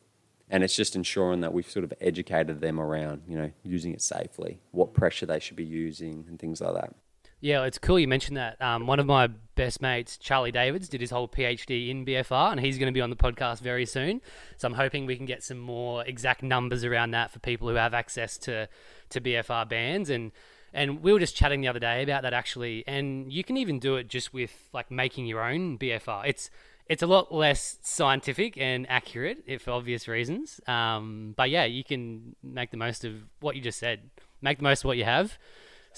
And 0.51 0.63
it's 0.63 0.77
just 0.77 0.95
ensuring 0.95 1.41
that 1.41 1.55
we've 1.55 1.69
sort 1.69 1.85
of 1.85 1.95
educated 1.99 2.61
them 2.61 2.79
around, 2.79 3.23
you 3.27 3.37
know, 3.37 3.51
using 3.63 3.95
it 3.95 4.03
safely, 4.03 4.61
what 4.71 4.93
pressure 4.93 5.25
they 5.25 5.41
should 5.41 5.57
be 5.57 5.65
using, 5.65 6.27
and 6.29 6.39
things 6.39 6.61
like 6.61 6.75
that. 6.75 6.95
Yeah, 7.41 7.65
it's 7.65 7.79
cool 7.79 8.01
you 8.01 8.09
mentioned 8.09 8.37
that. 8.37 8.61
Um, 8.61 8.87
one 8.87 8.99
of 8.99 9.07
my 9.07 9.29
best 9.55 9.81
mates, 9.81 10.17
Charlie 10.17 10.51
Davids, 10.51 10.89
did 10.89 11.01
his 11.01 11.11
whole 11.11 11.29
PhD 11.29 11.89
in 11.89 12.05
BFR, 12.05 12.51
and 12.51 12.61
he's 12.61 12.79
going 12.79 12.93
to 12.93 12.93
be 12.93 13.01
on 13.01 13.11
the 13.11 13.17
podcast 13.17 13.61
very 13.61 13.87
soon. 13.87 14.21
So 14.57 14.67
I'm 14.67 14.75
hoping 14.75 15.07
we 15.07 15.17
can 15.17 15.27
get 15.27 15.45
some 15.45 15.59
more 15.59 16.05
exact 16.05 16.43
numbers 16.43 16.85
around 16.85 17.13
that 17.13 17.31
for 17.31 17.39
people 17.39 17.69
who 17.69 17.77
have 17.77 17.95
access 17.95 18.39
to 18.39 18.69
to 19.11 19.21
BFR 19.21 19.69
bands. 19.69 20.11
And 20.11 20.33
and 20.73 21.03
we 21.03 21.13
were 21.13 21.21
just 21.21 21.37
chatting 21.37 21.61
the 21.61 21.69
other 21.69 21.79
day 21.79 22.03
about 22.03 22.23
that 22.23 22.35
actually 22.35 22.85
and 22.87 23.33
you 23.33 23.43
can 23.43 23.57
even 23.57 23.79
do 23.79 23.97
it 23.97 24.07
just 24.07 24.35
with 24.35 24.69
like 24.75 24.91
making 24.91 25.27
your 25.27 25.43
own 25.43 25.79
BFR 25.79 26.25
it's 26.27 26.51
it's 26.87 27.03
a 27.03 27.07
lot 27.07 27.33
less 27.35 27.79
scientific 27.81 28.59
and 28.59 28.89
accurate 28.91 29.61
for 29.63 29.71
obvious 29.71 30.09
reasons. 30.09 30.61
Um, 30.67 31.35
but 31.37 31.49
yeah 31.49 31.65
you 31.65 31.85
can 31.85 32.37
make 32.43 32.71
the 32.71 32.77
most 32.77 33.05
of 33.05 33.15
what 33.41 33.57
you 33.57 33.63
just 33.63 33.79
said. 33.79 34.11
Make 34.43 34.59
the 34.59 34.65
most 34.65 34.81
of 34.81 34.89
what 34.89 34.99
you 34.99 35.05
have 35.05 35.39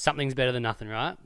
something's 0.01 0.35
better 0.35 0.53
than 0.53 0.63
nothing 0.63 0.89
right 0.89 1.17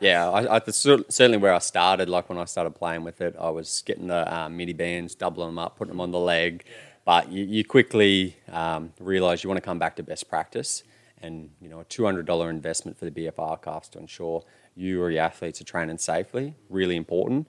yeah, 0.00 0.28
I, 0.28 0.56
I, 0.56 0.60
certainly 0.68 1.38
where 1.38 1.54
I 1.54 1.60
started. 1.60 2.08
Like 2.08 2.28
when 2.28 2.36
I 2.36 2.44
started 2.46 2.74
playing 2.74 3.04
with 3.04 3.20
it, 3.20 3.36
I 3.38 3.50
was 3.50 3.82
getting 3.86 4.08
the 4.08 4.34
um, 4.36 4.56
mini 4.56 4.72
bands, 4.72 5.14
doubling 5.14 5.48
them 5.48 5.58
up, 5.58 5.78
putting 5.78 5.92
them 5.92 6.00
on 6.00 6.10
the 6.10 6.18
leg. 6.18 6.64
But 7.04 7.30
you, 7.30 7.44
you 7.44 7.64
quickly 7.64 8.36
um, 8.50 8.92
realize 8.98 9.44
you 9.44 9.48
want 9.48 9.58
to 9.58 9.64
come 9.64 9.78
back 9.78 9.94
to 9.96 10.02
best 10.02 10.28
practice 10.28 10.82
and 11.22 11.50
you 11.60 11.68
know 11.68 11.80
a 11.80 11.84
$200 11.84 12.50
investment 12.50 12.98
for 12.98 13.04
the 13.04 13.10
BFR 13.10 13.60
cast 13.62 13.92
to 13.92 13.98
ensure 13.98 14.44
you 14.74 15.02
or 15.02 15.10
your 15.10 15.22
athletes 15.22 15.60
are 15.60 15.64
training 15.64 15.98
safely, 15.98 16.54
really 16.68 16.96
important. 16.96 17.46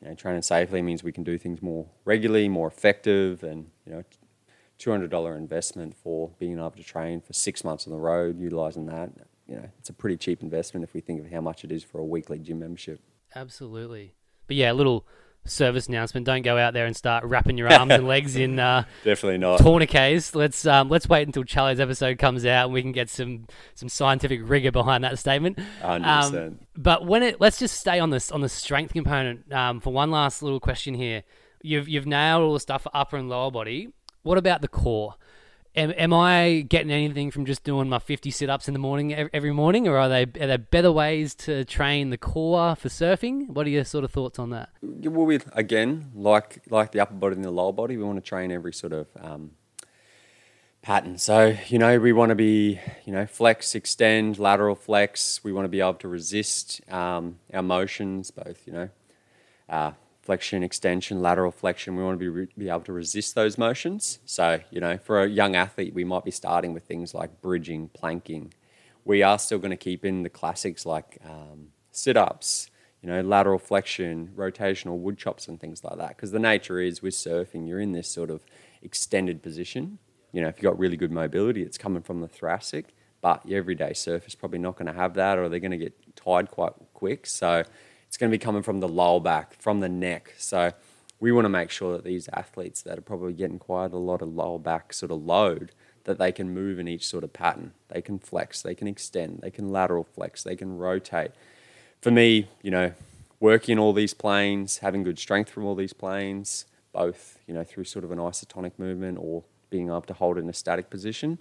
You 0.00 0.08
know, 0.08 0.14
training 0.14 0.42
safely 0.42 0.80
means 0.82 1.02
we 1.02 1.12
can 1.12 1.24
do 1.24 1.36
things 1.36 1.60
more 1.60 1.86
regularly, 2.04 2.48
more 2.48 2.68
effective, 2.68 3.42
and 3.42 3.66
you 3.84 3.92
know, 3.92 4.04
$200 4.78 5.36
investment 5.36 5.96
for 5.96 6.30
being 6.38 6.58
able 6.58 6.70
to 6.70 6.84
train 6.84 7.20
for 7.20 7.32
six 7.32 7.64
months 7.64 7.86
on 7.86 7.92
the 7.92 7.98
road, 7.98 8.38
utilizing 8.38 8.86
that. 8.86 9.10
You 9.48 9.56
know, 9.56 9.68
it's 9.78 9.88
a 9.88 9.94
pretty 9.94 10.16
cheap 10.16 10.42
investment 10.42 10.84
if 10.84 10.94
we 10.94 11.00
think 11.00 11.20
of 11.20 11.30
how 11.30 11.40
much 11.40 11.64
it 11.64 11.72
is 11.72 11.82
for 11.82 11.98
a 11.98 12.04
weekly 12.04 12.38
gym 12.38 12.58
membership. 12.58 13.00
Absolutely. 13.34 14.14
But 14.46 14.56
yeah, 14.56 14.72
a 14.72 14.74
little 14.74 15.06
service 15.44 15.88
announcement. 15.88 16.26
Don't 16.26 16.42
go 16.42 16.58
out 16.58 16.74
there 16.74 16.86
and 16.86 16.94
start 16.94 17.24
wrapping 17.24 17.56
your 17.56 17.72
arms 17.72 17.90
and 17.92 18.06
legs 18.06 18.36
in 18.36 18.58
uh, 18.58 18.84
Definitely 19.04 19.38
not. 19.38 19.60
tourniquets. 19.60 20.34
Let's 20.34 20.66
um, 20.66 20.88
let's 20.88 21.08
wait 21.08 21.26
until 21.26 21.44
Charlie's 21.44 21.80
episode 21.80 22.18
comes 22.18 22.44
out 22.44 22.66
and 22.66 22.74
we 22.74 22.82
can 22.82 22.92
get 22.92 23.08
some 23.08 23.46
some 23.74 23.88
scientific 23.88 24.40
rigor 24.44 24.70
behind 24.70 25.04
that 25.04 25.18
statement. 25.18 25.58
100%. 25.82 26.34
Um, 26.34 26.58
but 26.76 27.06
when 27.06 27.22
it 27.22 27.40
let's 27.40 27.58
just 27.58 27.78
stay 27.78 27.98
on 27.98 28.10
this 28.10 28.30
on 28.30 28.40
the 28.40 28.48
strength 28.48 28.92
component 28.92 29.50
um, 29.52 29.80
for 29.80 29.92
one 29.92 30.10
last 30.10 30.42
little 30.42 30.60
question 30.60 30.94
here. 30.94 31.22
You've 31.60 31.88
you've 31.88 32.06
nailed 32.06 32.42
all 32.42 32.54
the 32.54 32.60
stuff 32.60 32.82
for 32.82 32.90
upper 32.94 33.16
and 33.16 33.28
lower 33.28 33.50
body. 33.50 33.88
What 34.22 34.38
about 34.38 34.60
the 34.60 34.68
core? 34.68 35.14
Am, 35.78 35.92
am 35.92 36.12
I 36.12 36.66
getting 36.68 36.90
anything 36.90 37.30
from 37.30 37.46
just 37.46 37.62
doing 37.62 37.88
my 37.88 38.00
50 38.00 38.32
sit-ups 38.32 38.66
in 38.66 38.74
the 38.74 38.80
morning 38.80 39.14
every 39.14 39.52
morning, 39.52 39.86
or 39.86 39.96
are 39.96 40.08
they 40.08 40.22
are 40.22 40.46
there 40.48 40.58
better 40.58 40.90
ways 40.90 41.36
to 41.36 41.64
train 41.64 42.10
the 42.10 42.18
core 42.18 42.74
for 42.74 42.88
surfing? 42.88 43.48
What 43.48 43.64
are 43.64 43.70
your 43.70 43.84
sort 43.84 44.02
of 44.02 44.10
thoughts 44.10 44.40
on 44.40 44.50
that? 44.50 44.70
Well, 44.82 45.24
we 45.24 45.38
again, 45.52 46.10
like 46.16 46.62
like 46.68 46.90
the 46.90 46.98
upper 46.98 47.14
body 47.14 47.36
and 47.36 47.44
the 47.44 47.52
lower 47.52 47.72
body, 47.72 47.96
we 47.96 48.02
want 48.02 48.16
to 48.16 48.28
train 48.28 48.50
every 48.50 48.72
sort 48.72 48.92
of 48.92 49.06
um, 49.20 49.52
pattern. 50.82 51.16
So 51.16 51.56
you 51.68 51.78
know, 51.78 52.00
we 52.00 52.12
want 52.12 52.30
to 52.30 52.34
be 52.34 52.80
you 53.04 53.12
know 53.12 53.26
flex, 53.26 53.76
extend, 53.76 54.36
lateral 54.36 54.74
flex. 54.74 55.44
We 55.44 55.52
want 55.52 55.66
to 55.66 55.68
be 55.68 55.78
able 55.78 55.94
to 55.94 56.08
resist 56.08 56.80
um, 56.90 57.38
our 57.54 57.62
motions, 57.62 58.32
both 58.32 58.66
you 58.66 58.72
know 58.72 58.88
uh, 59.68 59.92
flexion, 60.28 60.62
extension, 60.62 61.22
lateral 61.22 61.50
flexion. 61.50 61.96
We 61.96 62.04
want 62.04 62.16
to 62.16 62.18
be 62.18 62.28
re- 62.28 62.48
be 62.58 62.68
able 62.68 62.82
to 62.82 62.92
resist 62.92 63.34
those 63.34 63.56
motions. 63.56 64.18
So 64.26 64.60
you 64.70 64.78
know, 64.78 64.98
for 64.98 65.22
a 65.22 65.26
young 65.26 65.56
athlete, 65.56 65.94
we 65.94 66.04
might 66.04 66.22
be 66.22 66.30
starting 66.30 66.74
with 66.74 66.84
things 66.84 67.14
like 67.14 67.40
bridging, 67.40 67.88
planking. 67.88 68.52
We 69.06 69.22
are 69.22 69.38
still 69.38 69.58
going 69.58 69.70
to 69.70 69.78
keep 69.78 70.04
in 70.04 70.24
the 70.24 70.28
classics 70.28 70.84
like 70.84 71.16
um, 71.24 71.68
sit 71.92 72.18
ups 72.18 72.68
you 73.02 73.08
know, 73.08 73.22
lateral 73.22 73.58
flexion, 73.58 74.32
rotational 74.36 74.98
wood 74.98 75.16
chops, 75.16 75.48
and 75.48 75.58
things 75.58 75.82
like 75.84 75.96
that. 75.96 76.10
Because 76.10 76.30
the 76.30 76.38
nature 76.38 76.78
is 76.78 77.00
with 77.00 77.14
surfing, 77.14 77.66
you're 77.66 77.80
in 77.80 77.92
this 77.92 78.08
sort 78.08 78.28
of 78.28 78.44
extended 78.82 79.42
position. 79.42 79.98
You 80.32 80.42
know, 80.42 80.48
if 80.48 80.56
you've 80.56 80.64
got 80.64 80.78
really 80.78 80.98
good 80.98 81.12
mobility, 81.12 81.62
it's 81.62 81.78
coming 81.78 82.02
from 82.02 82.20
the 82.20 82.28
thoracic, 82.28 82.94
but 83.22 83.46
your 83.48 83.58
everyday 83.58 83.94
surfer 83.94 84.26
is 84.26 84.34
probably 84.34 84.58
not 84.58 84.76
going 84.76 84.92
to 84.92 84.92
have 84.92 85.14
that, 85.14 85.38
or 85.38 85.48
they're 85.48 85.58
going 85.58 85.70
to 85.70 85.78
get 85.78 85.94
tired 86.16 86.50
quite 86.50 86.72
quick. 86.92 87.26
So 87.26 87.62
going 88.18 88.30
to 88.30 88.34
be 88.34 88.42
coming 88.42 88.62
from 88.62 88.80
the 88.80 88.88
lower 88.88 89.20
back, 89.20 89.54
from 89.60 89.80
the 89.80 89.88
neck. 89.88 90.34
So 90.38 90.72
we 91.20 91.32
want 91.32 91.44
to 91.44 91.50
make 91.50 91.70
sure 91.70 91.92
that 91.92 92.04
these 92.04 92.28
athletes 92.32 92.82
that 92.82 92.98
are 92.98 93.02
probably 93.02 93.32
getting 93.32 93.58
quite 93.58 93.92
a 93.92 93.98
lot 93.98 94.22
of 94.22 94.28
lower 94.28 94.58
back 94.58 94.92
sort 94.92 95.12
of 95.12 95.24
load, 95.24 95.72
that 96.04 96.18
they 96.18 96.32
can 96.32 96.54
move 96.54 96.78
in 96.78 96.88
each 96.88 97.06
sort 97.06 97.22
of 97.22 97.32
pattern. 97.32 97.72
They 97.88 98.00
can 98.00 98.18
flex, 98.18 98.62
they 98.62 98.74
can 98.74 98.88
extend, 98.88 99.40
they 99.42 99.50
can 99.50 99.70
lateral 99.70 100.04
flex, 100.04 100.42
they 100.42 100.56
can 100.56 100.78
rotate 100.78 101.32
for 102.00 102.10
me, 102.10 102.48
you 102.62 102.70
know, 102.70 102.92
working 103.40 103.78
all 103.78 103.92
these 103.92 104.14
planes, 104.14 104.78
having 104.78 105.02
good 105.02 105.18
strength 105.18 105.50
from 105.50 105.64
all 105.64 105.74
these 105.74 105.92
planes, 105.92 106.66
both, 106.92 107.38
you 107.46 107.54
know, 107.54 107.64
through 107.64 107.84
sort 107.84 108.04
of 108.04 108.10
an 108.10 108.18
isotonic 108.18 108.72
movement 108.78 109.18
or 109.20 109.44
being 109.70 109.88
able 109.88 110.02
to 110.02 110.14
hold 110.14 110.38
in 110.38 110.48
a 110.48 110.52
static 110.52 110.90
position, 110.90 111.40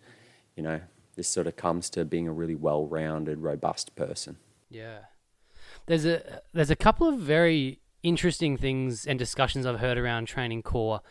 you 0.55 0.63
know, 0.63 0.81
this 1.15 1.27
sort 1.27 1.47
of 1.47 1.55
comes 1.55 1.89
to 1.89 2.05
being 2.05 2.27
a 2.27 2.31
really 2.31 2.55
well 2.55 2.85
rounded, 2.85 3.39
robust 3.39 3.95
person. 3.95 4.37
Yeah. 4.69 4.99
There's 5.87 6.05
a 6.05 6.41
there's 6.53 6.69
a 6.69 6.75
couple 6.75 7.07
of 7.07 7.17
very 7.19 7.79
interesting 8.03 8.57
things 8.57 9.07
and 9.07 9.17
discussions 9.17 9.65
I've 9.65 9.79
heard 9.79 9.97
around 9.97 10.27
training 10.27 10.61
core. 10.61 11.01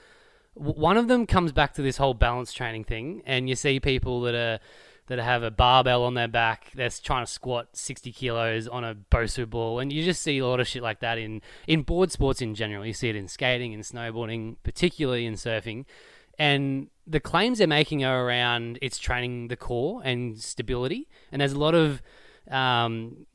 W- 0.56 0.78
One 0.80 0.96
of 0.96 1.08
them 1.08 1.26
comes 1.26 1.52
back 1.52 1.74
to 1.74 1.82
this 1.82 1.96
whole 1.96 2.14
balance 2.14 2.52
training 2.52 2.84
thing, 2.84 3.22
and 3.26 3.48
you 3.48 3.56
see 3.56 3.80
people 3.80 4.20
that 4.22 4.34
are 4.34 4.58
that 5.08 5.18
have 5.20 5.42
a 5.44 5.52
barbell 5.52 6.02
on 6.02 6.14
their 6.14 6.26
back, 6.26 6.72
they're 6.74 6.90
trying 6.90 7.24
to 7.24 7.30
squat 7.30 7.68
60 7.74 8.10
kilos 8.10 8.66
on 8.66 8.82
a 8.82 8.94
Bosu 8.94 9.48
ball, 9.48 9.78
and 9.78 9.92
you 9.92 10.02
just 10.02 10.20
see 10.20 10.38
a 10.38 10.46
lot 10.46 10.58
of 10.58 10.66
shit 10.66 10.82
like 10.82 11.00
that 11.00 11.16
in 11.16 11.40
in 11.66 11.82
board 11.82 12.10
sports 12.12 12.42
in 12.42 12.54
general. 12.54 12.84
You 12.84 12.92
see 12.92 13.08
it 13.08 13.16
in 13.16 13.28
skating 13.28 13.72
and 13.72 13.82
snowboarding, 13.82 14.56
particularly 14.62 15.24
in 15.24 15.34
surfing, 15.34 15.84
and 16.38 16.88
the 17.06 17.20
claims 17.20 17.58
they're 17.58 17.66
making 17.68 18.04
are 18.04 18.26
around 18.26 18.78
it's 18.82 18.98
training 18.98 19.48
the 19.48 19.56
core 19.56 20.02
and 20.04 20.38
stability, 20.38 21.08
and 21.32 21.40
there's 21.40 21.52
a 21.52 21.58
lot 21.58 21.74
of 21.74 22.02
um, 22.50 23.26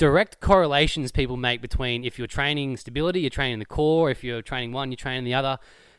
direct 0.00 0.40
correlations 0.40 1.12
people 1.12 1.36
make 1.36 1.60
between 1.60 2.04
if 2.04 2.16
you're 2.16 2.26
training 2.26 2.74
stability, 2.78 3.20
you're 3.20 3.28
training 3.28 3.58
the 3.58 3.66
core. 3.66 4.10
If 4.10 4.24
you're 4.24 4.40
training 4.40 4.72
one, 4.72 4.90
you're 4.90 4.96
training 4.96 5.24
the 5.24 5.34
other. 5.34 5.58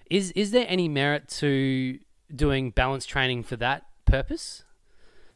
Is 0.10 0.32
is 0.32 0.50
there 0.50 0.66
any 0.68 0.90
merit 0.90 1.28
to 1.42 2.00
doing 2.36 2.72
balance 2.72 3.06
training 3.06 3.44
for 3.44 3.58
that 3.58 3.86
purpose? 4.06 4.64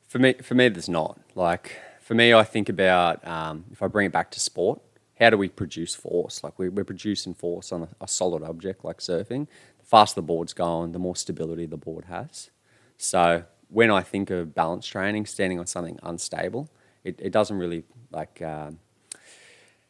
For 0.07 0.17
me, 0.17 0.33
for 0.41 0.55
me, 0.55 0.69
there's 0.69 0.89
not. 0.89 1.19
Like, 1.35 1.79
for 2.01 2.15
me, 2.15 2.33
I 2.33 2.43
think 2.43 2.67
about 2.67 3.25
um, 3.27 3.65
if 3.71 3.83
I 3.83 3.87
bring 3.87 4.07
it 4.07 4.11
back 4.11 4.31
to 4.31 4.39
sport, 4.39 4.81
how 5.19 5.29
do 5.29 5.37
we 5.37 5.47
produce 5.47 5.93
force? 5.93 6.43
Like, 6.43 6.57
we, 6.57 6.67
we're 6.69 6.85
producing 6.85 7.35
force 7.35 7.71
on 7.71 7.83
a, 7.83 7.89
a 8.01 8.07
solid 8.07 8.41
object 8.41 8.83
like 8.83 8.97
surfing. 8.97 9.47
The 9.77 9.85
faster 9.85 10.21
the 10.21 10.23
board's 10.23 10.53
going, 10.53 10.91
the 10.91 10.99
more 10.99 11.15
stability 11.15 11.67
the 11.67 11.77
board 11.77 12.05
has. 12.05 12.49
So, 12.97 13.43
when 13.69 13.91
I 13.91 14.01
think 14.01 14.31
of 14.31 14.55
balance 14.55 14.87
training, 14.87 15.27
standing 15.27 15.59
on 15.59 15.67
something 15.67 15.99
unstable, 16.01 16.67
it, 17.05 17.19
it 17.21 17.31
doesn't 17.31 17.57
really 17.57 17.83
like 18.11 18.41
um, 18.41 18.79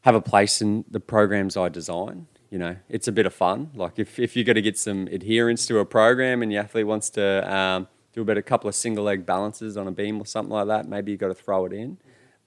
have 0.01 0.13
a 0.13 0.21
place 0.21 0.61
in 0.61 0.85
the 0.89 0.99
programs 0.99 1.57
I 1.57 1.69
design. 1.69 2.27
You 2.51 2.59
know, 2.59 2.75
it's 2.89 3.07
a 3.07 3.11
bit 3.11 3.25
of 3.25 3.33
fun. 3.33 3.71
Like 3.73 3.97
if, 3.97 4.19
if 4.19 4.35
you're 4.35 4.45
going 4.45 4.55
to 4.55 4.61
get 4.61 4.77
some 4.77 5.07
adherence 5.07 5.65
to 5.67 5.79
a 5.79 5.85
program 5.85 6.43
and 6.43 6.51
your 6.51 6.61
athlete 6.61 6.85
wants 6.85 7.09
to 7.11 7.53
um, 7.53 7.87
do 8.13 8.21
about 8.21 8.37
a 8.37 8.43
couple 8.43 8.67
of 8.67 8.75
single 8.75 9.05
leg 9.05 9.25
balances 9.25 9.77
on 9.77 9.87
a 9.87 9.91
beam 9.91 10.21
or 10.21 10.25
something 10.25 10.53
like 10.53 10.67
that, 10.67 10.87
maybe 10.87 11.11
you've 11.11 11.19
got 11.19 11.29
to 11.29 11.33
throw 11.33 11.65
it 11.65 11.73
in. 11.73 11.97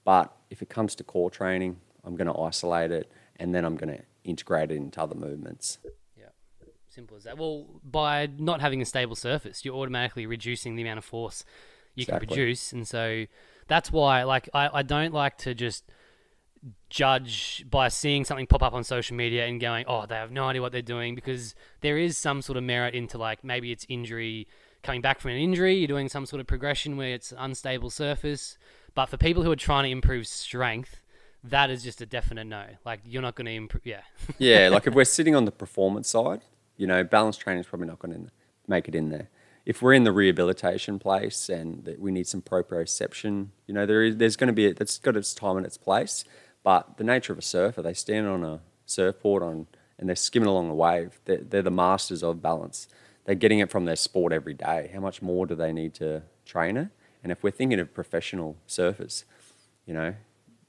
But 0.05 0.33
if 0.49 0.61
it 0.61 0.69
comes 0.69 0.95
to 0.95 1.03
core 1.03 1.29
training, 1.29 1.77
I'm 2.05 2.15
going 2.15 2.31
to 2.31 2.39
isolate 2.39 2.91
it 2.91 3.11
and 3.35 3.53
then 3.53 3.65
I'm 3.65 3.75
going 3.75 3.95
to 3.95 4.03
integrate 4.23 4.71
it 4.71 4.75
into 4.75 5.01
other 5.01 5.15
movements. 5.15 5.79
Yeah, 6.17 6.25
simple 6.87 7.17
as 7.17 7.23
that. 7.23 7.37
Well, 7.37 7.65
by 7.83 8.29
not 8.37 8.61
having 8.61 8.81
a 8.81 8.85
stable 8.85 9.15
surface, 9.15 9.65
you're 9.65 9.75
automatically 9.75 10.25
reducing 10.25 10.75
the 10.75 10.83
amount 10.83 10.99
of 10.99 11.05
force 11.05 11.43
you 11.95 12.05
can 12.05 12.17
produce, 12.19 12.71
and 12.71 12.87
so 12.87 13.25
that's 13.69 13.91
why, 13.91 14.23
like, 14.23 14.49
I, 14.53 14.69
I 14.73 14.83
don't 14.83 15.13
like 15.13 15.37
to 15.39 15.55
just 15.55 15.85
judge 16.89 17.65
by 17.69 17.87
seeing 17.87 18.25
something 18.25 18.47
pop 18.47 18.61
up 18.61 18.73
on 18.73 18.83
social 18.83 19.15
media 19.15 19.45
and 19.45 19.61
going, 19.61 19.85
oh, 19.87 20.05
they 20.05 20.15
have 20.15 20.31
no 20.31 20.45
idea 20.45 20.61
what 20.61 20.73
they're 20.73 20.81
doing, 20.81 21.15
because 21.15 21.55
there 21.79 21.97
is 21.97 22.17
some 22.17 22.41
sort 22.41 22.57
of 22.57 22.63
merit 22.63 22.93
into 22.93 23.17
like 23.17 23.43
maybe 23.43 23.71
it's 23.71 23.85
injury, 23.87 24.47
coming 24.83 25.01
back 25.01 25.19
from 25.19 25.31
an 25.31 25.37
injury, 25.37 25.75
you're 25.75 25.87
doing 25.87 26.09
some 26.09 26.25
sort 26.25 26.39
of 26.39 26.47
progression 26.47 26.97
where 26.97 27.13
it's 27.13 27.33
unstable 27.37 27.89
surface. 27.89 28.57
But 28.95 29.05
for 29.05 29.17
people 29.17 29.43
who 29.43 29.51
are 29.51 29.55
trying 29.55 29.85
to 29.85 29.91
improve 29.91 30.27
strength, 30.27 31.01
that 31.43 31.69
is 31.69 31.83
just 31.83 32.01
a 32.01 32.05
definite 32.05 32.45
no. 32.45 32.65
Like 32.85 33.01
you're 33.05 33.21
not 33.21 33.35
going 33.35 33.45
to 33.45 33.53
improve. 33.53 33.85
Yeah, 33.85 34.01
yeah, 34.37 34.69
like 34.69 34.87
if 34.87 34.93
we're 34.95 35.05
sitting 35.05 35.35
on 35.35 35.45
the 35.45 35.51
performance 35.51 36.09
side, 36.09 36.41
you 36.77 36.87
know, 36.87 37.03
balance 37.03 37.37
training 37.37 37.61
is 37.61 37.67
probably 37.67 37.87
not 37.87 37.99
going 37.99 38.25
to 38.25 38.31
make 38.67 38.87
it 38.87 38.95
in 38.95 39.09
there. 39.09 39.29
If 39.69 39.83
we're 39.83 39.93
in 39.93 40.03
the 40.03 40.11
rehabilitation 40.11 40.97
place 40.97 41.47
and 41.47 41.85
that 41.85 41.99
we 41.99 42.11
need 42.11 42.27
some 42.27 42.41
proprioception, 42.41 43.49
you 43.67 43.73
know, 43.75 43.85
there 43.85 44.01
is 44.01 44.17
there's 44.17 44.35
going 44.35 44.47
to 44.47 44.53
be 44.53 44.71
that's 44.73 44.97
got 44.97 45.15
its 45.15 45.35
time 45.35 45.57
and 45.57 45.65
its 45.67 45.77
place. 45.77 46.23
But 46.63 46.97
the 46.97 47.03
nature 47.03 47.33
of 47.33 47.37
a 47.37 47.43
surfer, 47.43 47.83
they 47.83 47.93
stand 47.93 48.25
on 48.25 48.43
a 48.43 48.61
surfboard 48.87 49.43
on 49.43 49.67
and 49.99 50.09
they're 50.09 50.15
skimming 50.15 50.49
along 50.49 50.69
the 50.69 50.73
wave. 50.73 51.19
They're, 51.25 51.43
they're 51.43 51.61
the 51.61 51.69
masters 51.69 52.23
of 52.23 52.41
balance. 52.41 52.87
They're 53.25 53.35
getting 53.35 53.59
it 53.59 53.69
from 53.69 53.85
their 53.85 53.95
sport 53.95 54.33
every 54.33 54.55
day. 54.55 54.89
How 54.91 55.01
much 55.01 55.21
more 55.21 55.45
do 55.45 55.53
they 55.53 55.71
need 55.71 55.93
to 55.95 56.23
train 56.47 56.75
it? 56.75 56.87
And 57.21 57.31
if 57.31 57.43
we're 57.43 57.51
thinking 57.51 57.79
of 57.79 57.93
professional 57.93 58.57
surfers, 58.67 59.23
you 59.85 59.93
know, 59.93 60.15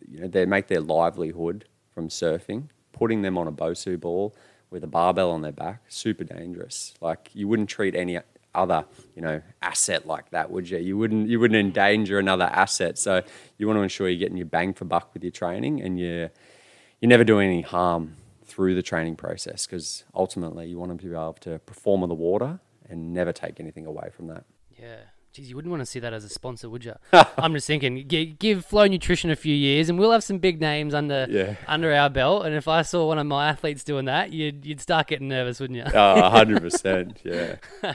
you 0.06 0.20
know, 0.20 0.28
they 0.28 0.44
make 0.44 0.66
their 0.66 0.82
livelihood 0.82 1.64
from 1.94 2.10
surfing, 2.10 2.68
putting 2.92 3.22
them 3.22 3.38
on 3.38 3.46
a 3.46 3.52
Bosu 3.52 3.98
ball 3.98 4.34
with 4.68 4.84
a 4.84 4.86
barbell 4.86 5.30
on 5.30 5.40
their 5.40 5.52
back, 5.52 5.84
super 5.88 6.24
dangerous. 6.24 6.92
Like 7.00 7.30
you 7.32 7.48
wouldn't 7.48 7.70
treat 7.70 7.94
any 7.94 8.18
other, 8.54 8.84
you 9.14 9.22
know, 9.22 9.40
asset 9.62 10.06
like 10.06 10.30
that, 10.30 10.50
would 10.50 10.68
you? 10.68 10.78
You 10.78 10.96
wouldn't 10.98 11.28
you 11.28 11.38
wouldn't 11.40 11.58
endanger 11.58 12.18
another 12.18 12.44
asset. 12.44 12.98
So 12.98 13.22
you 13.58 13.66
want 13.66 13.78
to 13.78 13.82
ensure 13.82 14.08
you're 14.08 14.18
getting 14.18 14.36
your 14.36 14.46
bang 14.46 14.72
for 14.74 14.84
buck 14.84 15.12
with 15.14 15.22
your 15.22 15.30
training 15.32 15.80
and 15.82 15.98
you're 15.98 16.30
you're 17.00 17.08
never 17.08 17.24
doing 17.24 17.48
any 17.48 17.62
harm 17.62 18.16
through 18.44 18.74
the 18.74 18.82
training 18.82 19.16
process 19.16 19.66
because 19.66 20.04
ultimately 20.14 20.66
you 20.66 20.78
want 20.78 20.90
to 21.00 21.06
be 21.08 21.12
able 21.14 21.32
to 21.34 21.58
perform 21.60 22.02
on 22.02 22.08
the 22.08 22.14
water 22.14 22.58
and 22.88 23.14
never 23.14 23.32
take 23.32 23.60
anything 23.60 23.86
away 23.86 24.08
from 24.14 24.26
that. 24.26 24.44
Yeah. 24.78 24.96
Geez, 25.32 25.48
you 25.48 25.54
wouldn't 25.54 25.70
want 25.70 25.80
to 25.80 25.86
see 25.86 26.00
that 26.00 26.12
as 26.12 26.24
a 26.24 26.28
sponsor, 26.28 26.68
would 26.68 26.84
you? 26.84 26.94
I'm 27.12 27.54
just 27.54 27.68
thinking, 27.68 28.08
gi- 28.08 28.34
give 28.40 28.64
Flow 28.66 28.88
Nutrition 28.88 29.30
a 29.30 29.36
few 29.36 29.54
years, 29.54 29.88
and 29.88 29.96
we'll 29.96 30.10
have 30.10 30.24
some 30.24 30.38
big 30.38 30.60
names 30.60 30.92
under 30.92 31.24
Yeah. 31.30 31.54
under 31.68 31.92
our 31.94 32.10
belt. 32.10 32.46
And 32.46 32.56
if 32.56 32.66
I 32.66 32.82
saw 32.82 33.06
one 33.06 33.16
of 33.20 33.28
my 33.28 33.48
athletes 33.48 33.84
doing 33.84 34.06
that, 34.06 34.32
you'd 34.32 34.66
you'd 34.66 34.80
start 34.80 35.06
getting 35.06 35.28
nervous, 35.28 35.60
wouldn't 35.60 35.76
you? 35.76 35.84
Oh, 35.86 36.30
100%. 36.34 37.18
Yeah. 37.24 37.92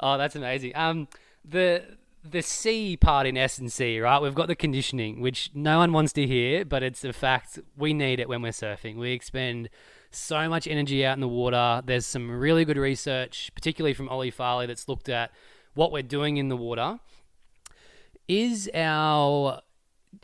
oh, 0.00 0.18
that's 0.18 0.36
amazing. 0.36 0.72
Um, 0.74 1.08
the 1.44 1.84
the 2.22 2.42
C 2.42 2.96
part 2.96 3.26
in 3.26 3.36
S 3.36 3.58
and 3.58 3.72
C, 3.72 3.98
right? 3.98 4.20
We've 4.20 4.34
got 4.34 4.48
the 4.48 4.54
conditioning, 4.54 5.20
which 5.20 5.50
no 5.54 5.78
one 5.78 5.92
wants 5.92 6.12
to 6.14 6.26
hear, 6.26 6.64
but 6.64 6.82
it's 6.82 7.04
a 7.04 7.12
fact. 7.12 7.58
We 7.76 7.94
need 7.94 8.20
it 8.20 8.28
when 8.28 8.42
we're 8.42 8.50
surfing. 8.50 8.96
We 8.96 9.12
expend 9.12 9.70
so 10.10 10.48
much 10.48 10.66
energy 10.66 11.06
out 11.06 11.16
in 11.16 11.20
the 11.20 11.28
water. 11.28 11.82
There's 11.84 12.04
some 12.06 12.30
really 12.30 12.64
good 12.64 12.76
research, 12.76 13.50
particularly 13.54 13.94
from 13.94 14.08
Ollie 14.08 14.30
Farley, 14.30 14.66
that's 14.66 14.88
looked 14.88 15.08
at 15.08 15.30
what 15.74 15.92
we're 15.92 16.02
doing 16.02 16.36
in 16.36 16.48
the 16.48 16.56
water. 16.56 16.98
Is 18.28 18.70
our 18.74 19.60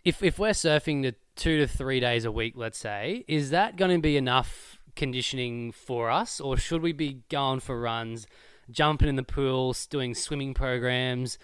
if 0.05 0.23
if 0.23 0.39
we're 0.39 0.51
surfing 0.51 1.03
the 1.03 1.15
two 1.35 1.59
to 1.59 1.67
three 1.67 2.01
days 2.01 2.25
a 2.25 2.33
week, 2.33 2.55
let's 2.57 2.79
say, 2.79 3.25
is 3.29 3.51
that 3.51 3.77
going 3.77 3.91
to 3.91 4.01
be 4.01 4.17
enough 4.17 4.79
conditioning 4.97 5.71
for 5.73 6.11
us, 6.11 6.41
or 6.41 6.57
should 6.57 6.83
we 6.83 6.93
be 6.93 7.23
going 7.29 7.61
for 7.61 7.81
runs, 7.81 8.27
jumping 8.71 9.09
in 9.09 9.17
the 9.17 9.23
pool, 9.23 9.75
doing 9.91 10.15
swimming 10.15 10.55
programs? 10.55 11.39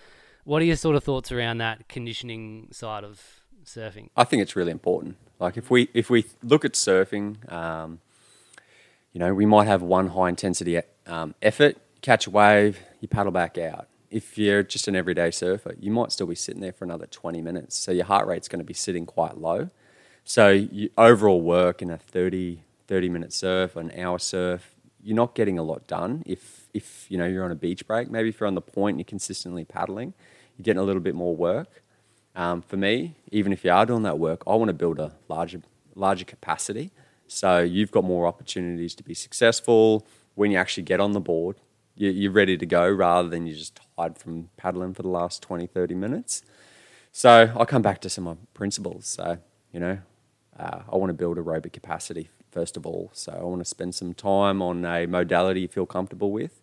What 0.45 0.63
are 0.63 0.65
your 0.65 0.77
sort 0.77 0.97
of 0.97 1.05
thoughts 1.05 1.31
around 1.31 1.59
that 1.59 1.89
conditioning 1.89 2.69
side 2.73 3.05
of 3.05 3.43
surfing? 3.65 4.09
I 4.17 4.25
think 4.25 4.43
it's 4.43 4.57
really 4.57 4.73
important. 4.73 5.17
Like 5.39 5.57
if 5.57 5.71
we 5.71 5.89
if 5.95 6.11
we 6.11 6.27
look 6.43 6.65
at 6.65 6.73
surfing, 6.73 7.51
um, 7.53 8.01
you 9.13 9.19
know, 9.19 9.35
we 9.35 9.47
might 9.47 9.67
have 9.67 9.83
one 9.83 10.09
high 10.09 10.29
intensity 10.29 10.81
um, 11.07 11.35
effort, 11.43 11.77
catch 12.01 12.27
a 12.27 12.31
wave, 12.31 12.81
you 13.01 13.09
paddle 13.09 13.33
back 13.33 13.59
out. 13.59 13.89
If 14.11 14.37
you're 14.37 14.63
just 14.63 14.89
an 14.89 14.97
everyday 14.97 15.31
surfer, 15.31 15.75
you 15.79 15.91
might 15.91 16.13
still 16.13 16.27
be 16.27 16.35
sitting 16.35 16.61
there 16.61 16.73
for 16.73 16.85
another 16.85 17.07
20 17.07 17.41
minutes. 17.41 17.79
So 17.79 17.93
your 17.93 18.05
heart 18.05 18.27
rate's 18.27 18.49
going 18.49 18.59
to 18.59 18.65
be 18.65 18.75
sitting 18.75 19.07
quite 19.07 19.39
low. 19.39 19.71
So 20.25 20.51
you, 20.51 20.91
overall 20.99 21.41
work 21.41 21.83
in 21.83 21.91
a 21.91 21.97
30, 21.97 22.63
30 22.87 23.09
minute 23.09 23.33
surf, 23.33 23.75
an 23.75 23.91
hour 23.99 24.19
surf, 24.19 24.75
you're 25.03 25.17
not 25.17 25.35
getting 25.35 25.59
a 25.59 25.63
lot 25.63 25.87
done. 25.87 26.23
If, 26.27 26.62
if 26.75 27.07
you 27.11 27.19
know, 27.19 27.27
you're 27.27 27.45
on 27.45 27.51
a 27.51 27.57
beach 27.57 27.87
break, 27.87 28.11
maybe 28.11 28.29
if 28.29 28.41
you're 28.41 28.47
on 28.47 28.55
the 28.55 28.61
point 28.61 28.95
and 28.95 29.01
you're 29.01 29.05
consistently 29.05 29.65
paddling, 29.65 30.15
you're 30.57 30.65
getting 30.65 30.81
a 30.81 30.85
little 30.85 31.03
bit 31.03 31.15
more 31.15 31.35
work. 31.35 31.83
Um, 32.35 32.63
for 32.63 32.77
me, 32.77 33.17
even 33.31 33.53
if 33.53 33.65
you 33.65 33.71
are 33.71 33.85
doing 33.85 34.03
that 34.03 34.19
work, 34.19 34.43
I 34.47 34.55
want 34.55 34.69
to 34.71 34.75
build 34.75 34.99
a 34.99 35.13
larger, 35.29 35.61
larger 35.95 36.25
capacity. 36.25 36.91
So 37.27 37.61
you've 37.61 37.91
got 37.91 38.05
more 38.05 38.27
opportunities 38.27 38.95
to 38.97 39.03
be 39.03 39.15
successful 39.15 40.07
when 40.35 40.51
you 40.51 40.59
actually 40.59 40.85
get 40.85 41.01
on 41.01 41.13
the 41.13 41.21
board. 41.21 41.57
You're 41.95 42.33
ready 42.33 42.57
to 42.57 42.65
go 42.65 42.89
rather 42.91 43.29
than 43.29 43.47
you're 43.47 43.57
just 43.57 43.79
tired 43.97 44.17
from 44.17 44.49
paddling 44.57 44.95
for 44.95 45.03
the 45.03 45.09
last 45.09 45.43
20, 45.43 45.67
30 45.67 45.95
minutes. 45.95 46.43
So 47.13 47.53
I'll 47.55 47.67
come 47.67 47.83
back 47.83 48.01
to 48.01 48.09
some 48.09 48.27
of 48.27 48.39
my 48.39 48.45
principles. 48.55 49.07
So, 49.07 49.37
you 49.73 49.81
know, 49.81 49.99
uh, 50.59 50.81
I 50.91 50.97
want 50.97 51.11
to 51.11 51.15
build 51.15 51.37
aerobic 51.37 51.73
capacity 51.73 52.31
first 52.53 52.77
of 52.77 52.87
all. 52.87 53.11
So 53.15 53.33
I 53.33 53.43
want 53.43 53.61
to 53.61 53.65
spend 53.65 53.95
some 53.95 54.15
time 54.15 54.63
on 54.63 54.85
a 54.85 55.07
modality 55.07 55.63
you 55.63 55.69
feel 55.69 55.87
comfortable 55.87 56.31
with. 56.31 56.61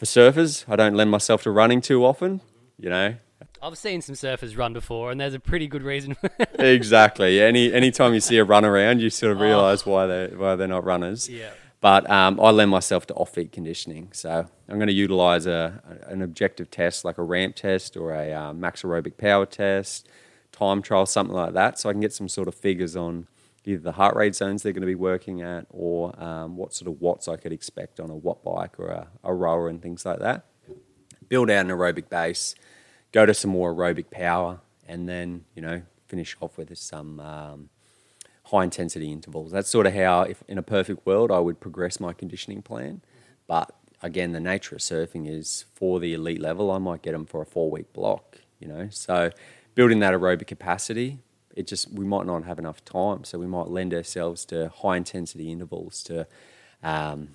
For 0.00 0.06
surfers, 0.06 0.64
I 0.66 0.76
don't 0.76 0.94
lend 0.94 1.10
myself 1.10 1.42
to 1.42 1.50
running 1.50 1.82
too 1.82 2.06
often. 2.06 2.40
You 2.78 2.88
know, 2.88 3.14
I've 3.62 3.76
seen 3.76 4.00
some 4.00 4.14
surfers 4.14 4.56
run 4.56 4.72
before, 4.72 5.10
and 5.10 5.20
there's 5.20 5.34
a 5.34 5.38
pretty 5.38 5.66
good 5.66 5.82
reason. 5.82 6.16
exactly. 6.58 7.38
Any 7.38 7.70
anytime 7.70 8.14
you 8.14 8.20
see 8.20 8.38
a 8.38 8.44
run 8.44 8.64
around, 8.64 9.02
you 9.02 9.10
sort 9.10 9.32
of 9.32 9.40
realise 9.40 9.86
oh. 9.86 9.90
why 9.90 10.06
they 10.06 10.28
why 10.28 10.56
they're 10.56 10.66
not 10.68 10.86
runners. 10.86 11.28
Yeah. 11.28 11.50
But 11.82 12.10
um, 12.10 12.40
I 12.40 12.48
lend 12.48 12.70
myself 12.70 13.08
to 13.08 13.14
off-feet 13.14 13.52
conditioning, 13.52 14.08
so 14.12 14.46
I'm 14.70 14.76
going 14.76 14.86
to 14.86 14.94
utilise 14.94 15.44
a, 15.44 15.82
an 16.06 16.22
objective 16.22 16.70
test 16.70 17.04
like 17.04 17.18
a 17.18 17.22
ramp 17.22 17.56
test 17.56 17.94
or 17.94 18.14
a 18.14 18.32
um, 18.32 18.58
max 18.58 18.80
aerobic 18.80 19.18
power 19.18 19.44
test, 19.44 20.08
time 20.50 20.80
trial, 20.80 21.04
something 21.04 21.36
like 21.36 21.52
that, 21.52 21.78
so 21.78 21.90
I 21.90 21.92
can 21.92 22.00
get 22.00 22.14
some 22.14 22.28
sort 22.30 22.48
of 22.48 22.54
figures 22.54 22.96
on 22.96 23.26
either 23.64 23.82
the 23.82 23.92
heart 23.92 24.16
rate 24.16 24.34
zones 24.34 24.62
they're 24.62 24.72
going 24.72 24.80
to 24.80 24.86
be 24.86 24.94
working 24.94 25.42
at 25.42 25.66
or 25.70 26.18
um, 26.22 26.56
what 26.56 26.72
sort 26.72 26.88
of 26.90 27.00
watts 27.00 27.28
I 27.28 27.36
could 27.36 27.52
expect 27.52 28.00
on 28.00 28.10
a 28.10 28.16
watt 28.16 28.42
bike 28.42 28.78
or 28.78 28.88
a, 28.88 29.08
a 29.22 29.34
rower 29.34 29.68
and 29.68 29.82
things 29.82 30.04
like 30.04 30.18
that. 30.20 30.46
Build 31.28 31.50
out 31.50 31.66
an 31.66 31.70
aerobic 31.70 32.08
base 32.08 32.54
go 33.12 33.26
to 33.26 33.34
some 33.34 33.50
more 33.50 33.74
aerobic 33.74 34.10
power, 34.10 34.60
and 34.86 35.08
then 35.08 35.44
you 35.54 35.62
know 35.62 35.82
finish 36.08 36.36
off 36.40 36.58
with 36.58 36.76
some 36.76 37.20
um, 37.20 37.68
high 38.46 38.64
intensity 38.64 39.12
intervals. 39.12 39.52
That's 39.52 39.68
sort 39.68 39.86
of 39.86 39.94
how, 39.94 40.22
if 40.22 40.42
in 40.48 40.58
a 40.58 40.62
perfect 40.62 41.06
world, 41.06 41.30
I 41.30 41.38
would 41.38 41.60
progress 41.60 42.00
my 42.00 42.12
conditioning 42.12 42.62
plan. 42.62 43.00
But 43.46 43.72
again, 44.02 44.32
the 44.32 44.40
nature 44.40 44.74
of 44.74 44.80
surfing 44.80 45.28
is 45.28 45.66
for 45.74 46.00
the 46.00 46.14
elite 46.14 46.40
level, 46.40 46.70
I 46.70 46.78
might 46.78 47.02
get 47.02 47.12
them 47.12 47.26
for 47.26 47.42
a 47.42 47.46
four 47.46 47.70
week 47.70 47.92
block. 47.92 48.38
You 48.58 48.68
know, 48.68 48.88
so 48.90 49.30
building 49.74 50.00
that 50.00 50.12
aerobic 50.12 50.46
capacity, 50.46 51.20
it 51.54 51.66
just 51.66 51.92
we 51.92 52.04
might 52.04 52.26
not 52.26 52.44
have 52.44 52.58
enough 52.58 52.84
time, 52.84 53.24
so 53.24 53.38
we 53.38 53.46
might 53.46 53.68
lend 53.68 53.92
ourselves 53.94 54.44
to 54.46 54.68
high 54.68 54.96
intensity 54.96 55.50
intervals 55.50 56.02
to, 56.04 56.26
um, 56.82 57.30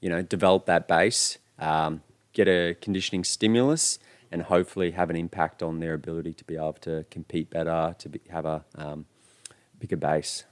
you 0.00 0.08
know, 0.08 0.22
develop 0.22 0.66
that 0.66 0.86
base, 0.86 1.38
um, 1.58 2.02
get 2.32 2.48
a 2.48 2.74
conditioning 2.80 3.24
stimulus, 3.24 3.98
and 4.30 4.42
hopefully 4.42 4.92
have 4.92 5.10
an 5.10 5.16
impact 5.16 5.62
on 5.62 5.80
their 5.80 5.94
ability 5.94 6.32
to 6.34 6.44
be 6.44 6.56
able 6.56 6.74
to 6.74 7.04
compete 7.10 7.50
better, 7.50 7.94
to 7.98 8.08
be, 8.08 8.20
have 8.30 8.44
a 8.44 8.64
um, 8.76 9.06
bigger 9.78 9.96
base. 9.96 10.44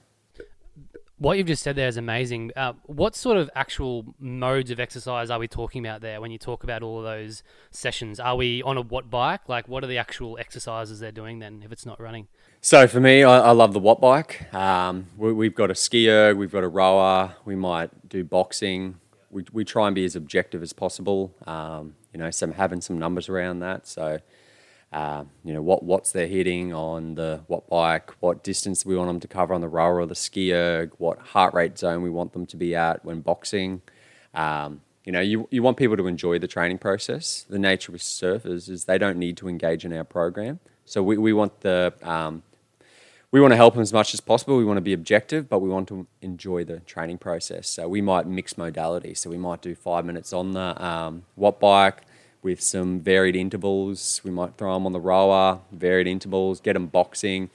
What 1.17 1.37
you've 1.37 1.47
just 1.47 1.63
said 1.63 1.77
there 1.77 1.87
is 1.87 1.95
amazing. 1.95 2.51
Uh, 2.57 2.73
what 2.83 3.15
sort 3.15 3.37
of 3.37 3.49
actual 3.55 4.15
modes 4.19 4.69
of 4.69 4.81
exercise 4.81 5.29
are 5.29 5.39
we 5.39 5.47
talking 5.47 5.85
about 5.85 6.01
there 6.01 6.19
when 6.19 6.29
you 6.29 6.37
talk 6.37 6.65
about 6.65 6.83
all 6.83 6.97
of 6.97 7.05
those 7.05 7.41
sessions? 7.71 8.19
Are 8.19 8.35
we 8.35 8.61
on 8.63 8.75
a 8.75 8.81
watt 8.81 9.09
bike? 9.09 9.47
Like, 9.47 9.69
what 9.69 9.81
are 9.85 9.87
the 9.87 9.97
actual 9.97 10.37
exercises 10.37 10.99
they're 10.99 11.13
doing 11.13 11.39
then 11.39 11.61
if 11.63 11.71
it's 11.71 11.85
not 11.85 12.01
running? 12.01 12.27
So 12.59 12.85
for 12.85 12.99
me, 12.99 13.23
I, 13.23 13.39
I 13.39 13.51
love 13.51 13.71
the 13.71 13.79
watt 13.79 14.01
bike. 14.01 14.53
Um, 14.53 15.07
we, 15.15 15.45
have 15.45 15.55
got 15.55 15.71
a 15.71 15.75
ski 15.75 16.09
erg, 16.09 16.35
we've 16.35 16.51
got 16.51 16.65
a 16.65 16.67
rower, 16.67 17.35
we 17.45 17.55
might 17.55 18.09
do 18.09 18.25
boxing. 18.25 18.99
We, 19.31 19.45
we 19.53 19.63
try 19.63 19.87
and 19.87 19.95
be 19.95 20.03
as 20.03 20.17
objective 20.17 20.61
as 20.63 20.73
possible. 20.73 21.33
Um, 21.47 21.95
you 22.11 22.19
know, 22.19 22.29
some 22.29 22.51
having 22.51 22.81
some 22.81 22.99
numbers 22.99 23.29
around 23.29 23.59
that. 23.59 23.87
So, 23.87 24.19
uh, 24.91 25.23
you 25.43 25.53
know, 25.53 25.61
what 25.61 25.83
watts 25.83 26.11
they're 26.11 26.27
hitting 26.27 26.73
on 26.73 27.15
the 27.15 27.41
watt 27.47 27.67
bike, 27.69 28.11
what 28.21 28.43
distance 28.43 28.85
we 28.85 28.95
want 28.95 29.09
them 29.09 29.19
to 29.19 29.27
cover 29.27 29.53
on 29.53 29.61
the 29.61 29.67
rower 29.67 29.99
or 29.99 30.05
the 30.05 30.15
ski 30.15 30.53
erg, 30.53 30.91
what 30.97 31.19
heart 31.19 31.53
rate 31.53 31.77
zone 31.77 32.01
we 32.01 32.09
want 32.09 32.33
them 32.33 32.45
to 32.45 32.57
be 32.57 32.75
at 32.75 33.03
when 33.03 33.21
boxing. 33.21 33.81
Um, 34.33 34.81
you 35.03 35.11
know, 35.11 35.19
you, 35.19 35.47
you 35.51 35.61
want 35.61 35.77
people 35.77 35.97
to 35.97 36.07
enjoy 36.07 36.39
the 36.39 36.47
training 36.47 36.79
process. 36.79 37.45
The 37.49 37.59
nature 37.59 37.91
with 37.91 38.01
surfers 38.01 38.69
is 38.69 38.85
they 38.85 38.97
don't 38.97 39.17
need 39.17 39.37
to 39.37 39.47
engage 39.47 39.85
in 39.85 39.93
our 39.93 40.03
program. 40.03 40.59
So 40.85 41.03
we, 41.03 41.17
we 41.17 41.33
want 41.33 41.61
the 41.61 41.93
um, 42.01 42.43
we 43.31 43.41
want 43.41 43.51
to 43.51 43.57
help 43.57 43.73
them 43.73 43.81
as 43.81 43.91
much 43.91 44.13
as 44.13 44.21
possible. 44.21 44.55
We 44.55 44.63
want 44.63 44.77
to 44.77 44.81
be 44.81 44.93
objective, 44.93 45.49
but 45.49 45.59
we 45.59 45.67
want 45.67 45.89
to 45.89 46.07
enjoy 46.21 46.63
the 46.63 46.79
training 46.79 47.17
process. 47.17 47.67
So 47.67 47.89
we 47.89 48.01
might 48.01 48.25
mix 48.27 48.57
modality. 48.57 49.13
So 49.13 49.29
we 49.29 49.37
might 49.37 49.61
do 49.61 49.75
five 49.75 50.05
minutes 50.05 50.31
on 50.31 50.53
the 50.53 50.81
um, 50.81 51.23
bike 51.59 52.03
with 52.45 52.61
some 52.61 53.01
varied 53.01 53.35
intervals. 53.35 54.21
We 54.23 54.31
might 54.31 54.55
throw 54.57 54.73
them 54.75 54.85
on 54.85 54.93
the 54.93 55.01
rower, 55.01 55.59
varied 55.71 56.07
intervals, 56.07 56.61
get 56.61 56.73
them 56.73 56.87
boxing, 56.87 57.49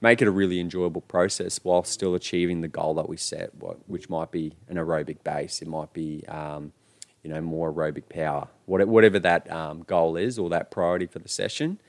make 0.00 0.22
it 0.22 0.28
a 0.28 0.30
really 0.30 0.60
enjoyable 0.60 1.00
process 1.00 1.58
while 1.64 1.82
still 1.82 2.14
achieving 2.14 2.60
the 2.60 2.68
goal 2.68 2.94
that 2.94 3.08
we 3.08 3.16
set, 3.16 3.50
which 3.88 4.08
might 4.08 4.30
be 4.30 4.52
an 4.68 4.76
aerobic 4.76 5.24
base. 5.24 5.60
It 5.62 5.68
might 5.68 5.92
be 5.92 6.24
um, 6.28 6.72
you 7.24 7.30
know 7.30 7.40
more 7.40 7.72
aerobic 7.72 8.08
power, 8.08 8.46
whatever 8.66 9.18
that 9.18 9.50
um, 9.50 9.82
goal 9.82 10.16
is 10.16 10.38
or 10.38 10.48
that 10.50 10.70
priority 10.70 11.06
for 11.06 11.18
the 11.18 11.28
session 11.28 11.80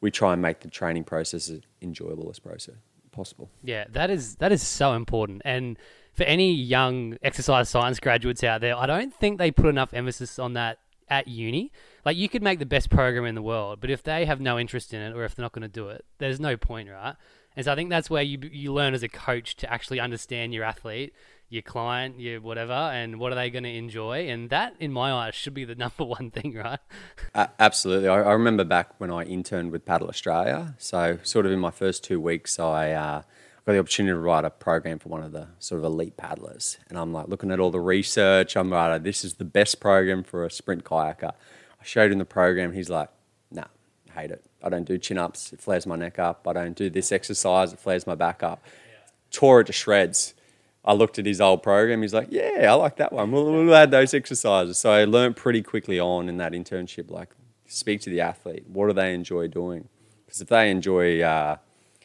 we 0.00 0.10
try 0.10 0.32
and 0.32 0.42
make 0.42 0.60
the 0.60 0.68
training 0.68 1.04
process 1.04 1.48
as 1.48 1.60
enjoyable 1.82 2.28
as 2.30 2.38
process 2.38 2.76
possible. 3.10 3.50
Yeah, 3.62 3.84
that 3.90 4.10
is 4.10 4.36
that 4.36 4.52
is 4.52 4.62
so 4.62 4.92
important. 4.92 5.42
And 5.44 5.76
for 6.14 6.24
any 6.24 6.52
young 6.52 7.16
exercise 7.22 7.68
science 7.68 8.00
graduates 8.00 8.44
out 8.44 8.60
there, 8.60 8.76
I 8.76 8.86
don't 8.86 9.12
think 9.12 9.38
they 9.38 9.50
put 9.50 9.66
enough 9.66 9.92
emphasis 9.92 10.38
on 10.38 10.54
that 10.54 10.78
at 11.08 11.28
uni. 11.28 11.72
Like 12.04 12.16
you 12.16 12.28
could 12.28 12.42
make 12.42 12.58
the 12.58 12.66
best 12.66 12.90
program 12.90 13.24
in 13.24 13.34
the 13.34 13.42
world, 13.42 13.80
but 13.80 13.90
if 13.90 14.02
they 14.02 14.24
have 14.24 14.40
no 14.40 14.58
interest 14.58 14.94
in 14.94 15.00
it 15.00 15.14
or 15.14 15.24
if 15.24 15.34
they're 15.34 15.44
not 15.44 15.52
going 15.52 15.62
to 15.62 15.68
do 15.68 15.88
it, 15.88 16.04
there's 16.18 16.40
no 16.40 16.56
point, 16.56 16.88
right? 16.88 17.16
And 17.56 17.64
so 17.64 17.72
I 17.72 17.74
think 17.74 17.90
that's 17.90 18.08
where 18.08 18.22
you 18.22 18.38
you 18.52 18.72
learn 18.72 18.94
as 18.94 19.02
a 19.02 19.08
coach 19.08 19.56
to 19.56 19.72
actually 19.72 20.00
understand 20.00 20.54
your 20.54 20.64
athlete 20.64 21.12
your 21.50 21.62
client, 21.62 22.20
your 22.20 22.40
whatever, 22.40 22.72
and 22.72 23.18
what 23.18 23.32
are 23.32 23.34
they 23.34 23.50
going 23.50 23.64
to 23.64 23.74
enjoy? 23.74 24.28
And 24.28 24.50
that, 24.50 24.74
in 24.80 24.92
my 24.92 25.12
eyes, 25.12 25.34
should 25.34 25.54
be 25.54 25.64
the 25.64 25.74
number 25.74 26.04
one 26.04 26.30
thing, 26.30 26.54
right? 26.54 26.80
Uh, 27.34 27.46
absolutely. 27.58 28.08
I, 28.08 28.22
I, 28.22 28.32
remember 28.32 28.64
back 28.64 28.98
when 28.98 29.10
I 29.10 29.22
interned 29.22 29.72
with 29.72 29.84
Paddle 29.84 30.08
Australia. 30.08 30.74
So, 30.78 31.18
sort 31.22 31.46
of 31.46 31.52
in 31.52 31.58
my 31.58 31.70
first 31.70 32.04
two 32.04 32.20
weeks, 32.20 32.58
I 32.58 32.92
uh, 32.92 33.22
got 33.66 33.72
the 33.72 33.78
opportunity 33.78 34.12
to 34.12 34.18
write 34.18 34.44
a 34.44 34.50
program 34.50 34.98
for 34.98 35.08
one 35.08 35.22
of 35.22 35.32
the 35.32 35.48
sort 35.58 35.78
of 35.78 35.84
elite 35.84 36.16
paddlers. 36.16 36.78
And 36.88 36.98
I'm 36.98 37.12
like 37.12 37.28
looking 37.28 37.50
at 37.50 37.60
all 37.60 37.70
the 37.70 37.80
research. 37.80 38.56
I'm 38.56 38.70
like, 38.70 39.02
this 39.02 39.24
is 39.24 39.34
the 39.34 39.44
best 39.44 39.80
program 39.80 40.24
for 40.24 40.44
a 40.44 40.50
sprint 40.50 40.84
kayaker. 40.84 41.32
I 41.80 41.84
showed 41.84 42.12
him 42.12 42.18
the 42.18 42.24
program. 42.24 42.72
He's 42.72 42.90
like, 42.90 43.10
nah, 43.50 43.64
hate 44.14 44.30
it. 44.30 44.44
I 44.62 44.68
don't 44.68 44.84
do 44.84 44.98
chin 44.98 45.18
ups. 45.18 45.52
It 45.52 45.60
flares 45.60 45.86
my 45.86 45.96
neck 45.96 46.18
up. 46.18 46.46
I 46.46 46.52
don't 46.52 46.76
do 46.76 46.90
this 46.90 47.12
exercise. 47.12 47.72
It 47.72 47.78
flares 47.78 48.06
my 48.06 48.14
back 48.14 48.42
up. 48.42 48.62
Yeah. 48.64 49.10
Tore 49.30 49.60
it 49.60 49.66
to 49.68 49.72
shreds 49.72 50.34
I 50.88 50.94
looked 50.94 51.18
at 51.18 51.26
his 51.26 51.38
old 51.38 51.62
program. 51.62 52.00
He's 52.00 52.14
like, 52.14 52.28
yeah, 52.30 52.66
I 52.70 52.72
like 52.72 52.96
that 52.96 53.12
one. 53.12 53.30
We'll, 53.30 53.44
we'll 53.52 53.74
add 53.74 53.90
those 53.90 54.14
exercises. 54.14 54.78
So 54.78 54.90
I 54.90 55.04
learned 55.04 55.36
pretty 55.36 55.62
quickly 55.62 56.00
on 56.00 56.30
in 56.30 56.38
that 56.38 56.52
internship, 56.52 57.10
like 57.10 57.28
speak 57.66 58.00
to 58.02 58.10
the 58.10 58.22
athlete. 58.22 58.64
What 58.66 58.86
do 58.86 58.94
they 58.94 59.12
enjoy 59.12 59.48
doing? 59.48 59.88
Because 60.24 60.40
if 60.40 60.48
they 60.48 60.70
enjoy, 60.70 61.20
uh, 61.20 61.56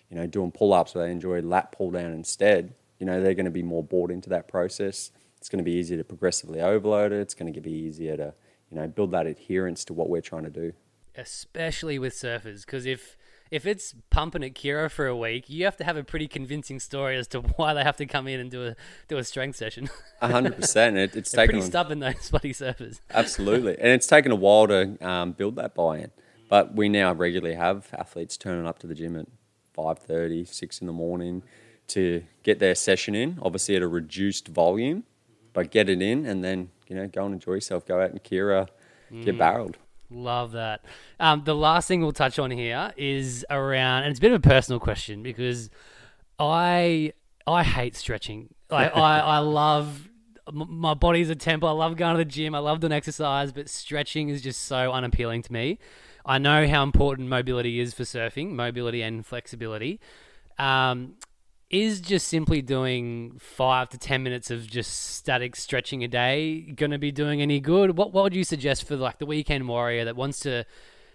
you 0.09 0.17
know, 0.17 0.27
doing 0.27 0.51
pull-ups 0.51 0.97
or 0.97 1.05
they 1.05 1.11
enjoy 1.11 1.41
lat 1.41 1.71
pull-down 1.71 2.11
instead, 2.11 2.73
you 2.99 3.05
know, 3.05 3.21
they're 3.21 3.33
going 3.33 3.45
to 3.45 3.51
be 3.51 3.63
more 3.63 3.83
bought 3.83 4.11
into 4.11 4.29
that 4.29 4.49
process. 4.49 5.11
It's 5.37 5.47
going 5.47 5.63
to 5.63 5.63
be 5.63 5.77
easier 5.77 5.97
to 5.97 6.03
progressively 6.03 6.59
overload 6.59 7.13
it. 7.13 7.21
It's 7.21 7.33
going 7.33 7.53
to 7.53 7.61
be 7.61 7.71
easier 7.71 8.17
to, 8.17 8.33
you 8.73 8.79
know, 8.81 8.87
build 8.87 9.11
that 9.11 9.27
adherence 9.27 9.85
to 9.85 9.93
what 9.93 10.09
we're 10.09 10.21
trying 10.21 10.43
to 10.43 10.49
do. 10.49 10.73
Especially 11.15 11.99
with 11.99 12.13
surfers, 12.13 12.65
because 12.65 12.85
if 12.85 13.17
if 13.51 13.67
it's 13.67 13.93
pumping 14.09 14.43
at 14.43 14.55
Kirra 14.55 14.89
for 14.89 15.05
a 15.05 15.15
week, 15.15 15.47
you 15.47 15.63
have 15.65 15.77
to 15.77 15.83
have 15.83 15.95
a 15.95 16.03
pretty 16.03 16.27
convincing 16.27 16.79
story 16.79 17.17
as 17.17 17.27
to 17.27 17.41
why 17.55 17.75
they 17.75 17.83
have 17.83 17.97
to 17.97 18.07
come 18.07 18.27
in 18.27 18.39
and 18.39 18.49
do 18.49 18.65
a 18.65 18.75
do 19.07 19.17
a 19.17 19.23
strength 19.23 19.55
session. 19.55 19.89
hundred 20.21 20.55
percent. 20.55 20.97
It, 20.97 21.15
it's 21.15 21.31
They're 21.31 21.45
taken 21.45 21.59
pretty 21.59 21.69
stubborn 21.69 21.99
those 21.99 22.31
bloody 22.31 22.51
surfers. 22.51 22.99
Absolutely, 23.11 23.77
and 23.77 23.89
it's 23.89 24.07
taken 24.07 24.31
a 24.31 24.35
while 24.35 24.67
to 24.67 25.07
um, 25.07 25.33
build 25.33 25.55
that 25.57 25.75
buy-in. 25.75 26.09
But 26.49 26.75
we 26.75 26.89
now 26.89 27.13
regularly 27.13 27.55
have 27.55 27.89
athletes 27.93 28.37
turning 28.37 28.67
up 28.67 28.79
to 28.79 28.87
the 28.87 28.93
gym 28.93 29.15
at 29.15 29.27
5.30, 29.75 30.47
6 30.47 30.81
in 30.81 30.87
the 30.87 30.93
morning, 30.93 31.41
to 31.87 32.23
get 32.43 32.59
their 32.59 32.75
session 32.75 33.15
in, 33.15 33.39
obviously 33.41 33.75
at 33.75 33.81
a 33.81 33.87
reduced 33.87 34.47
volume, 34.47 35.03
but 35.53 35.71
get 35.71 35.89
it 35.89 36.01
in 36.01 36.25
and 36.25 36.43
then, 36.43 36.69
you 36.93 37.01
know, 37.01 37.07
go 37.07 37.25
and 37.25 37.33
enjoy 37.33 37.53
yourself. 37.53 37.85
Go 37.85 37.99
out 38.01 38.11
and 38.11 38.23
Kirra, 38.23 38.67
get 39.23 39.37
barreled. 39.37 39.77
Love 40.09 40.51
that. 40.51 40.85
Um, 41.19 41.43
the 41.43 41.55
last 41.55 41.87
thing 41.87 42.01
we'll 42.01 42.11
touch 42.11 42.37
on 42.37 42.51
here 42.51 42.93
is 42.97 43.45
around, 43.49 44.03
and 44.03 44.11
it's 44.11 44.19
a 44.19 44.21
bit 44.21 44.31
of 44.31 44.45
a 44.45 44.47
personal 44.47 44.79
question 44.79 45.23
because 45.23 45.69
I 46.37 47.13
I 47.47 47.63
hate 47.63 47.95
stretching. 47.95 48.53
Like 48.69 48.95
I 48.95 49.19
I 49.19 49.37
love 49.39 50.09
my 50.51 50.93
body's 50.93 51.29
a 51.29 51.35
temple. 51.35 51.69
I 51.69 51.71
love 51.71 51.95
going 51.95 52.13
to 52.13 52.17
the 52.17 52.25
gym. 52.29 52.53
I 52.53 52.59
love 52.59 52.79
doing 52.79 52.93
exercise, 52.93 53.51
but 53.51 53.69
stretching 53.69 54.29
is 54.29 54.41
just 54.41 54.65
so 54.65 54.91
unappealing 54.91 55.41
to 55.43 55.53
me. 55.53 55.79
I 56.25 56.37
know 56.37 56.67
how 56.67 56.83
important 56.83 57.27
mobility 57.29 57.79
is 57.79 57.93
for 57.93 58.03
surfing, 58.03 58.51
mobility 58.51 59.01
and 59.01 59.25
flexibility. 59.25 59.99
Um, 60.57 61.15
is 61.73 61.99
just 61.99 62.27
simply 62.27 62.61
doing 62.61 63.35
five 63.39 63.89
to 63.89 63.97
ten 63.97 64.21
minutes 64.21 64.51
of 64.51 64.67
just 64.67 65.15
static 65.15 65.55
stretching 65.55 66.03
a 66.03 66.07
day 66.07 66.61
going 66.61 66.91
to 66.91 66.99
be 66.99 67.11
doing 67.11 67.41
any 67.41 67.59
good? 67.59 67.97
What 67.97 68.13
What 68.13 68.23
would 68.23 68.35
you 68.35 68.43
suggest 68.43 68.87
for 68.87 68.95
like 68.95 69.17
the 69.17 69.25
weekend 69.25 69.67
warrior 69.67 70.05
that 70.05 70.15
wants 70.15 70.39
to 70.41 70.65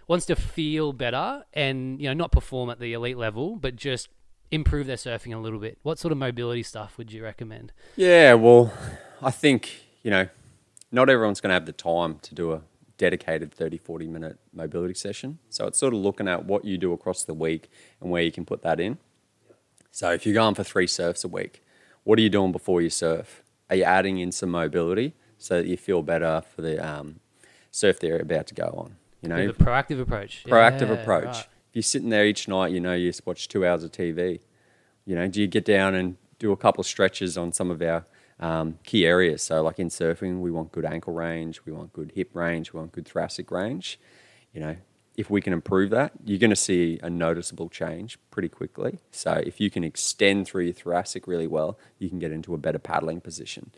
wants 0.08 0.26
to 0.26 0.34
feel 0.34 0.92
better 0.92 1.44
and 1.54 2.00
you 2.00 2.08
know 2.08 2.14
not 2.14 2.32
perform 2.32 2.70
at 2.70 2.80
the 2.80 2.92
elite 2.92 3.16
level, 3.16 3.56
but 3.56 3.76
just 3.76 4.08
improve 4.50 4.86
their 4.88 4.96
surfing 4.96 5.32
a 5.32 5.38
little 5.38 5.60
bit? 5.60 5.78
What 5.82 5.98
sort 5.98 6.10
of 6.10 6.18
mobility 6.18 6.64
stuff 6.64 6.98
would 6.98 7.12
you 7.12 7.22
recommend? 7.22 7.72
Yeah, 7.94 8.34
well, 8.34 8.72
I 9.22 9.30
think, 9.30 9.84
you 10.02 10.10
know, 10.10 10.28
not 10.90 11.08
everyone's 11.08 11.40
going 11.40 11.50
to 11.50 11.54
have 11.54 11.66
the 11.66 11.72
time 11.72 12.18
to 12.22 12.34
do 12.34 12.52
a 12.52 12.62
dedicated 12.96 13.52
30, 13.52 13.78
40 13.78 14.08
minute 14.08 14.38
mobility 14.52 14.94
session. 14.94 15.38
So 15.50 15.66
it's 15.66 15.78
sort 15.78 15.94
of 15.94 16.00
looking 16.00 16.26
at 16.26 16.46
what 16.46 16.64
you 16.64 16.78
do 16.78 16.92
across 16.92 17.22
the 17.22 17.34
week 17.34 17.70
and 18.00 18.10
where 18.10 18.22
you 18.22 18.32
can 18.32 18.44
put 18.44 18.62
that 18.62 18.80
in. 18.80 18.98
So 19.90 20.12
if 20.12 20.26
you're 20.26 20.34
going 20.34 20.54
for 20.54 20.64
three 20.64 20.86
surfs 20.86 21.24
a 21.24 21.28
week, 21.28 21.62
what 22.04 22.18
are 22.18 22.22
you 22.22 22.30
doing 22.30 22.52
before 22.52 22.80
you 22.80 22.90
surf? 22.90 23.42
Are 23.70 23.76
you 23.76 23.84
adding 23.84 24.18
in 24.18 24.32
some 24.32 24.50
mobility 24.50 25.14
so 25.36 25.56
that 25.56 25.66
you 25.66 25.76
feel 25.76 26.02
better 26.02 26.42
for 26.54 26.62
the 26.62 26.84
um, 26.86 27.20
surf 27.70 28.00
that 28.00 28.06
you're 28.06 28.20
about 28.20 28.46
to 28.48 28.54
go 28.54 28.74
on? 28.76 28.96
You 29.22 29.28
know, 29.28 29.52
proactive 29.52 30.00
approach. 30.00 30.44
proactive 30.46 30.88
Yeah, 30.88 31.02
approach. 31.02 31.24
right. 31.24 31.48
If 31.70 31.74
you're 31.74 31.82
sitting 31.82 32.08
there 32.08 32.24
each 32.24 32.48
night, 32.48 32.72
you 32.72 32.80
know 32.80 32.94
you 32.94 33.08
just 33.08 33.26
watch 33.26 33.48
two 33.48 33.66
hours 33.66 33.84
of 33.84 33.92
TV. 33.92 34.40
You 35.04 35.16
know, 35.16 35.26
do 35.26 35.40
you 35.40 35.46
get 35.46 35.64
down 35.64 35.94
and 35.94 36.16
do 36.38 36.52
a 36.52 36.56
couple 36.56 36.80
of 36.80 36.86
stretches 36.86 37.36
on 37.36 37.52
some 37.52 37.70
of 37.70 37.82
our 37.82 38.06
um, 38.38 38.78
key 38.84 39.04
areas? 39.04 39.42
So, 39.42 39.62
like 39.62 39.78
in 39.78 39.88
surfing, 39.88 40.40
we 40.40 40.50
want 40.50 40.70
good 40.70 40.84
ankle 40.84 41.12
range, 41.12 41.60
we 41.64 41.72
want 41.72 41.92
good 41.92 42.12
hip 42.14 42.30
range, 42.34 42.72
we 42.72 42.78
want 42.78 42.92
good 42.92 43.08
thoracic 43.08 43.50
range. 43.50 43.98
You 44.52 44.60
know, 44.60 44.76
if 45.18 45.28
we 45.28 45.42
can 45.42 45.52
improve 45.52 45.90
that, 45.90 46.12
you're 46.24 46.38
going 46.38 46.48
to 46.48 46.56
see 46.56 46.98
a 47.02 47.10
noticeable 47.10 47.68
change 47.68 48.18
pretty 48.30 48.48
quickly. 48.48 49.00
So, 49.10 49.32
if 49.32 49.60
you 49.60 49.68
can 49.68 49.84
extend 49.84 50.46
through 50.46 50.64
your 50.64 50.72
thoracic 50.72 51.26
really 51.26 51.46
well, 51.46 51.78
you 51.98 52.08
can 52.08 52.18
get 52.18 52.32
into 52.32 52.54
a 52.54 52.58
better 52.58 52.78
paddling 52.78 53.20
position. 53.20 53.70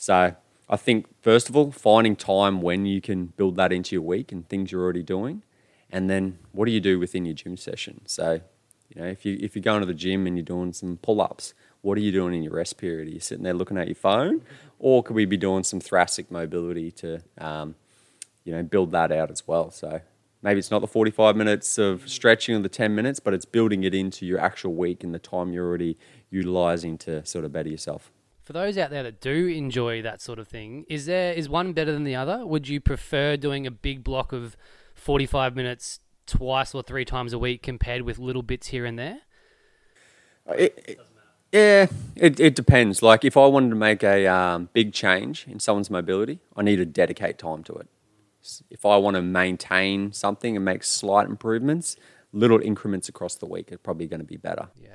So 0.00 0.34
I 0.68 0.76
think 0.76 1.06
first 1.20 1.50
of 1.50 1.56
all, 1.56 1.70
finding 1.70 2.16
time 2.16 2.62
when 2.62 2.86
you 2.86 3.02
can 3.02 3.26
build 3.26 3.56
that 3.56 3.70
into 3.70 3.94
your 3.94 4.02
week 4.02 4.32
and 4.32 4.48
things 4.48 4.72
you're 4.72 4.82
already 4.82 5.02
doing, 5.02 5.42
and 5.90 6.08
then 6.08 6.38
what 6.52 6.64
do 6.64 6.72
you 6.72 6.80
do 6.80 6.98
within 6.98 7.26
your 7.26 7.34
gym 7.34 7.58
session? 7.58 8.00
So, 8.06 8.40
you 8.88 9.02
know, 9.02 9.08
if 9.08 9.26
you 9.26 9.36
if 9.40 9.54
you're 9.54 9.62
going 9.62 9.80
to 9.80 9.86
the 9.86 9.92
gym 9.92 10.26
and 10.26 10.38
you're 10.38 10.44
doing 10.44 10.72
some 10.72 10.96
pull-ups, 11.02 11.52
what 11.82 11.98
are 11.98 12.00
you 12.00 12.12
doing 12.12 12.34
in 12.34 12.42
your 12.42 12.54
rest 12.54 12.78
period? 12.78 13.08
Are 13.08 13.10
you 13.10 13.20
sitting 13.20 13.44
there 13.44 13.52
looking 13.52 13.76
at 13.76 13.88
your 13.88 13.94
phone, 13.94 14.40
or 14.78 15.02
could 15.02 15.16
we 15.16 15.26
be 15.26 15.36
doing 15.36 15.64
some 15.64 15.80
thoracic 15.80 16.30
mobility 16.30 16.90
to, 16.92 17.22
um, 17.36 17.74
you 18.44 18.52
know, 18.52 18.62
build 18.62 18.92
that 18.92 19.12
out 19.12 19.30
as 19.30 19.46
well? 19.46 19.70
So 19.70 20.00
maybe 20.42 20.58
it's 20.58 20.70
not 20.70 20.80
the 20.80 20.86
45 20.86 21.36
minutes 21.36 21.78
of 21.78 22.08
stretching 22.08 22.54
or 22.54 22.60
the 22.60 22.68
10 22.68 22.94
minutes, 22.94 23.20
but 23.20 23.34
it's 23.34 23.44
building 23.44 23.84
it 23.84 23.94
into 23.94 24.24
your 24.26 24.38
actual 24.38 24.74
week 24.74 25.04
and 25.04 25.14
the 25.14 25.18
time 25.18 25.52
you're 25.52 25.66
already 25.66 25.98
utilizing 26.30 26.96
to 26.98 27.24
sort 27.26 27.44
of 27.44 27.52
better 27.52 27.68
yourself. 27.68 28.10
For 28.42 28.52
those 28.52 28.76
out 28.78 28.90
there 28.90 29.02
that 29.04 29.20
do 29.20 29.46
enjoy 29.46 30.02
that 30.02 30.20
sort 30.20 30.38
of 30.38 30.48
thing, 30.48 30.84
is 30.88 31.06
there 31.06 31.32
is 31.32 31.48
one 31.48 31.72
better 31.72 31.92
than 31.92 32.04
the 32.04 32.16
other? 32.16 32.44
Would 32.44 32.68
you 32.68 32.80
prefer 32.80 33.36
doing 33.36 33.66
a 33.66 33.70
big 33.70 34.02
block 34.02 34.32
of 34.32 34.56
45 34.94 35.54
minutes 35.54 36.00
twice 36.26 36.74
or 36.74 36.82
three 36.82 37.04
times 37.04 37.32
a 37.32 37.38
week 37.38 37.62
compared 37.62 38.02
with 38.02 38.18
little 38.18 38.42
bits 38.42 38.68
here 38.68 38.84
and 38.84 38.98
there? 38.98 39.18
It, 40.48 40.84
it- 40.86 41.00
yeah, 41.52 41.86
it, 42.14 42.38
it 42.38 42.54
depends. 42.54 43.02
Like 43.02 43.24
if 43.24 43.36
I 43.36 43.44
wanted 43.46 43.70
to 43.70 43.74
make 43.74 44.04
a 44.04 44.24
um, 44.28 44.68
big 44.72 44.92
change 44.92 45.46
in 45.48 45.58
someone's 45.58 45.90
mobility, 45.90 46.38
I 46.56 46.62
need 46.62 46.76
to 46.76 46.86
dedicate 46.86 47.38
time 47.38 47.64
to 47.64 47.72
it. 47.74 47.88
If 48.70 48.86
I 48.86 48.96
want 48.96 49.16
to 49.16 49.22
maintain 49.22 50.12
something 50.12 50.56
and 50.56 50.64
make 50.64 50.84
slight 50.84 51.26
improvements, 51.28 51.96
little 52.32 52.60
increments 52.60 53.08
across 53.08 53.34
the 53.34 53.46
week 53.46 53.72
are 53.72 53.78
probably 53.78 54.06
going 54.06 54.20
to 54.20 54.26
be 54.26 54.36
better. 54.36 54.68
Yeah. 54.76 54.88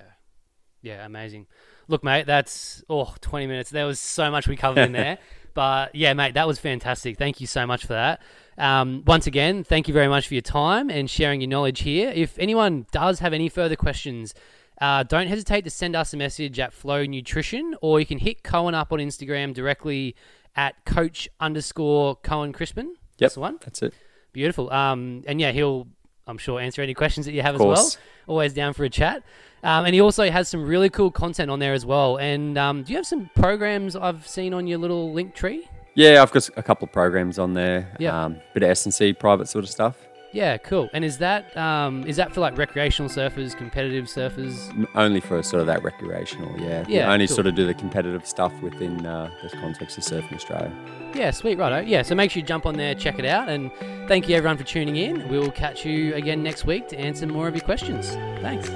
Yeah, 0.81 1.05
amazing. 1.05 1.47
Look, 1.87 2.03
mate, 2.03 2.27
that's 2.27 2.83
oh, 2.89 3.13
20 3.21 3.47
minutes. 3.47 3.71
There 3.71 3.87
was 3.87 3.99
so 3.99 4.29
much 4.29 4.47
we 4.47 4.55
covered 4.55 4.81
in 4.81 4.91
there. 4.91 5.17
But 5.55 5.95
yeah, 5.95 6.13
mate, 6.13 6.33
that 6.33 6.47
was 6.47 6.59
fantastic. 6.59 7.17
Thank 7.17 7.39
you 7.39 7.47
so 7.47 7.65
much 7.65 7.85
for 7.85 7.93
that. 7.93 8.21
Um, 8.57 9.03
once 9.07 9.25
again, 9.25 9.63
thank 9.63 9.87
you 9.87 9.93
very 9.93 10.09
much 10.09 10.27
for 10.27 10.33
your 10.33 10.41
time 10.41 10.89
and 10.89 11.09
sharing 11.09 11.39
your 11.39 11.49
knowledge 11.49 11.79
here. 11.79 12.11
If 12.13 12.37
anyone 12.37 12.85
does 12.91 13.19
have 13.19 13.31
any 13.31 13.47
further 13.47 13.77
questions, 13.77 14.33
uh, 14.81 15.03
don't 15.03 15.27
hesitate 15.27 15.63
to 15.63 15.69
send 15.69 15.95
us 15.95 16.13
a 16.13 16.17
message 16.17 16.59
at 16.59 16.73
Flow 16.73 17.05
Nutrition, 17.05 17.73
or 17.81 18.01
you 18.01 18.05
can 18.05 18.17
hit 18.17 18.43
Cohen 18.43 18.75
up 18.75 18.91
on 18.91 18.99
Instagram 18.99 19.53
directly 19.53 20.13
at 20.57 20.83
Coach 20.83 21.29
underscore 21.39 22.17
Cohen 22.17 22.51
Crispin. 22.51 22.95
Yep, 23.17 23.19
That's 23.19 23.33
the 23.35 23.39
one. 23.39 23.57
That's 23.61 23.81
it. 23.81 23.93
Beautiful. 24.33 24.71
Um, 24.71 25.23
and 25.27 25.39
yeah, 25.39 25.51
he'll, 25.51 25.87
I'm 26.27 26.37
sure, 26.37 26.59
answer 26.59 26.81
any 26.81 26.93
questions 26.93 27.25
that 27.25 27.33
you 27.33 27.41
have 27.41 27.55
as 27.55 27.61
well. 27.61 27.89
Always 28.27 28.53
down 28.53 28.73
for 28.73 28.83
a 28.83 28.89
chat. 28.89 29.23
Um, 29.63 29.85
and 29.85 29.95
he 29.95 30.01
also 30.01 30.29
has 30.29 30.47
some 30.49 30.65
really 30.65 30.89
cool 30.89 31.09
content 31.09 31.49
on 31.49 31.59
there 31.59 31.73
as 31.73 31.85
well. 31.85 32.17
And 32.17 32.57
um, 32.57 32.83
do 32.83 32.91
you 32.91 32.97
have 32.97 33.07
some 33.07 33.29
programs 33.35 33.95
I've 33.95 34.27
seen 34.27 34.53
on 34.53 34.67
your 34.67 34.77
little 34.77 35.13
link 35.13 35.33
tree? 35.33 35.67
Yeah, 35.95 36.21
I've 36.21 36.31
got 36.31 36.49
a 36.57 36.63
couple 36.63 36.85
of 36.85 36.91
programs 36.91 37.39
on 37.39 37.53
there. 37.53 37.95
Yeah. 37.99 38.25
Um, 38.25 38.41
bit 38.53 38.63
of 38.63 38.69
S 38.69 38.85
and 38.85 38.93
C 38.93 39.13
private 39.13 39.47
sort 39.47 39.63
of 39.63 39.71
stuff. 39.71 39.97
Yeah, 40.35 40.57
cool. 40.57 40.89
And 40.91 41.05
is 41.05 41.17
that 41.19 41.55
um, 41.55 42.05
is 42.05 42.17
that 42.17 42.33
for 42.33 42.41
like 42.41 42.57
recreational 42.57 43.09
surfers, 43.09 43.55
competitive 43.55 44.05
surfers? 44.05 44.87
Only 44.93 45.21
for 45.21 45.41
sort 45.41 45.61
of 45.61 45.67
that 45.67 45.81
recreational. 45.81 46.59
Yeah. 46.59 46.83
We 46.85 46.95
Yeah, 46.95 47.11
only 47.13 47.25
cool. 47.27 47.35
sort 47.35 47.47
of 47.47 47.55
do 47.55 47.65
the 47.65 47.73
competitive 47.73 48.25
stuff 48.27 48.51
within 48.61 49.05
uh, 49.05 49.29
the 49.41 49.49
context 49.49 49.97
of 49.97 50.03
surfing 50.03 50.33
Australia. 50.33 50.71
Yeah, 51.13 51.31
sweet, 51.31 51.57
righto. 51.57 51.79
Yeah, 51.79 52.01
so 52.01 52.15
make 52.15 52.31
sure 52.31 52.41
you 52.41 52.45
jump 52.45 52.65
on 52.65 52.75
there, 52.75 52.93
check 52.95 53.17
it 53.17 53.25
out, 53.25 53.47
and 53.47 53.71
thank 54.09 54.27
you 54.27 54.35
everyone 54.35 54.57
for 54.57 54.65
tuning 54.65 54.97
in. 54.97 55.25
We 55.29 55.39
will 55.39 55.51
catch 55.51 55.85
you 55.85 56.13
again 56.15 56.43
next 56.43 56.65
week 56.65 56.89
to 56.89 56.99
answer 56.99 57.25
more 57.27 57.47
of 57.47 57.55
your 57.55 57.63
questions. 57.63 58.09
Thanks. 58.41 58.69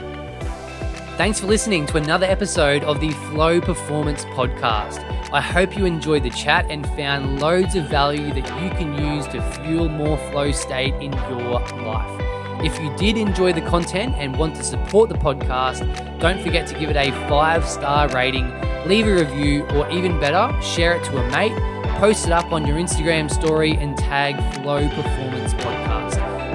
Thanks 1.19 1.41
for 1.41 1.47
listening 1.47 1.85
to 1.87 1.97
another 1.97 2.25
episode 2.25 2.81
of 2.85 3.01
the 3.01 3.11
Flow 3.11 3.59
Performance 3.59 4.23
Podcast. 4.23 5.03
I 5.33 5.41
hope 5.41 5.77
you 5.77 5.83
enjoyed 5.83 6.23
the 6.23 6.29
chat 6.29 6.65
and 6.69 6.85
found 6.91 7.41
loads 7.41 7.75
of 7.75 7.89
value 7.89 8.33
that 8.33 8.63
you 8.63 8.69
can 8.69 8.97
use 8.97 9.27
to 9.27 9.41
fuel 9.51 9.89
more 9.89 10.17
flow 10.31 10.53
state 10.53 10.93
in 10.93 11.11
your 11.11 11.59
life. 11.59 12.63
If 12.63 12.79
you 12.79 12.95
did 12.95 13.17
enjoy 13.17 13.51
the 13.51 13.59
content 13.59 14.15
and 14.17 14.37
want 14.37 14.55
to 14.55 14.63
support 14.63 15.09
the 15.09 15.15
podcast, 15.15 15.81
don't 16.21 16.41
forget 16.41 16.65
to 16.67 16.79
give 16.79 16.89
it 16.89 16.95
a 16.95 17.11
five 17.27 17.67
star 17.67 18.07
rating, 18.15 18.49
leave 18.87 19.05
a 19.05 19.15
review, 19.15 19.65
or 19.71 19.89
even 19.89 20.21
better, 20.21 20.57
share 20.61 20.93
it 20.93 21.03
to 21.03 21.17
a 21.17 21.31
mate, 21.31 21.51
post 21.99 22.27
it 22.27 22.31
up 22.31 22.53
on 22.53 22.65
your 22.65 22.77
Instagram 22.77 23.29
story, 23.29 23.75
and 23.75 23.97
tag 23.97 24.37
Flow 24.53 24.87
Performance 24.87 25.53
Podcast. 25.55 25.88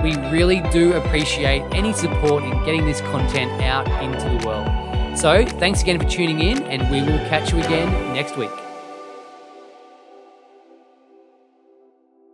We 0.04 0.16
really 0.28 0.60
do 0.70 0.92
appreciate 0.92 1.62
any 1.72 1.94
support 1.94 2.44
in 2.44 2.50
getting 2.66 2.84
this 2.84 3.00
content 3.00 3.50
out 3.62 3.88
into 4.02 4.28
the 4.28 4.46
world. 4.46 5.18
So, 5.18 5.46
thanks 5.46 5.80
again 5.80 5.98
for 5.98 6.06
tuning 6.06 6.40
in, 6.40 6.62
and 6.64 6.90
we 6.90 7.00
will 7.00 7.18
catch 7.30 7.52
you 7.52 7.58
again 7.60 8.12
next 8.12 8.36
week. 8.36 8.50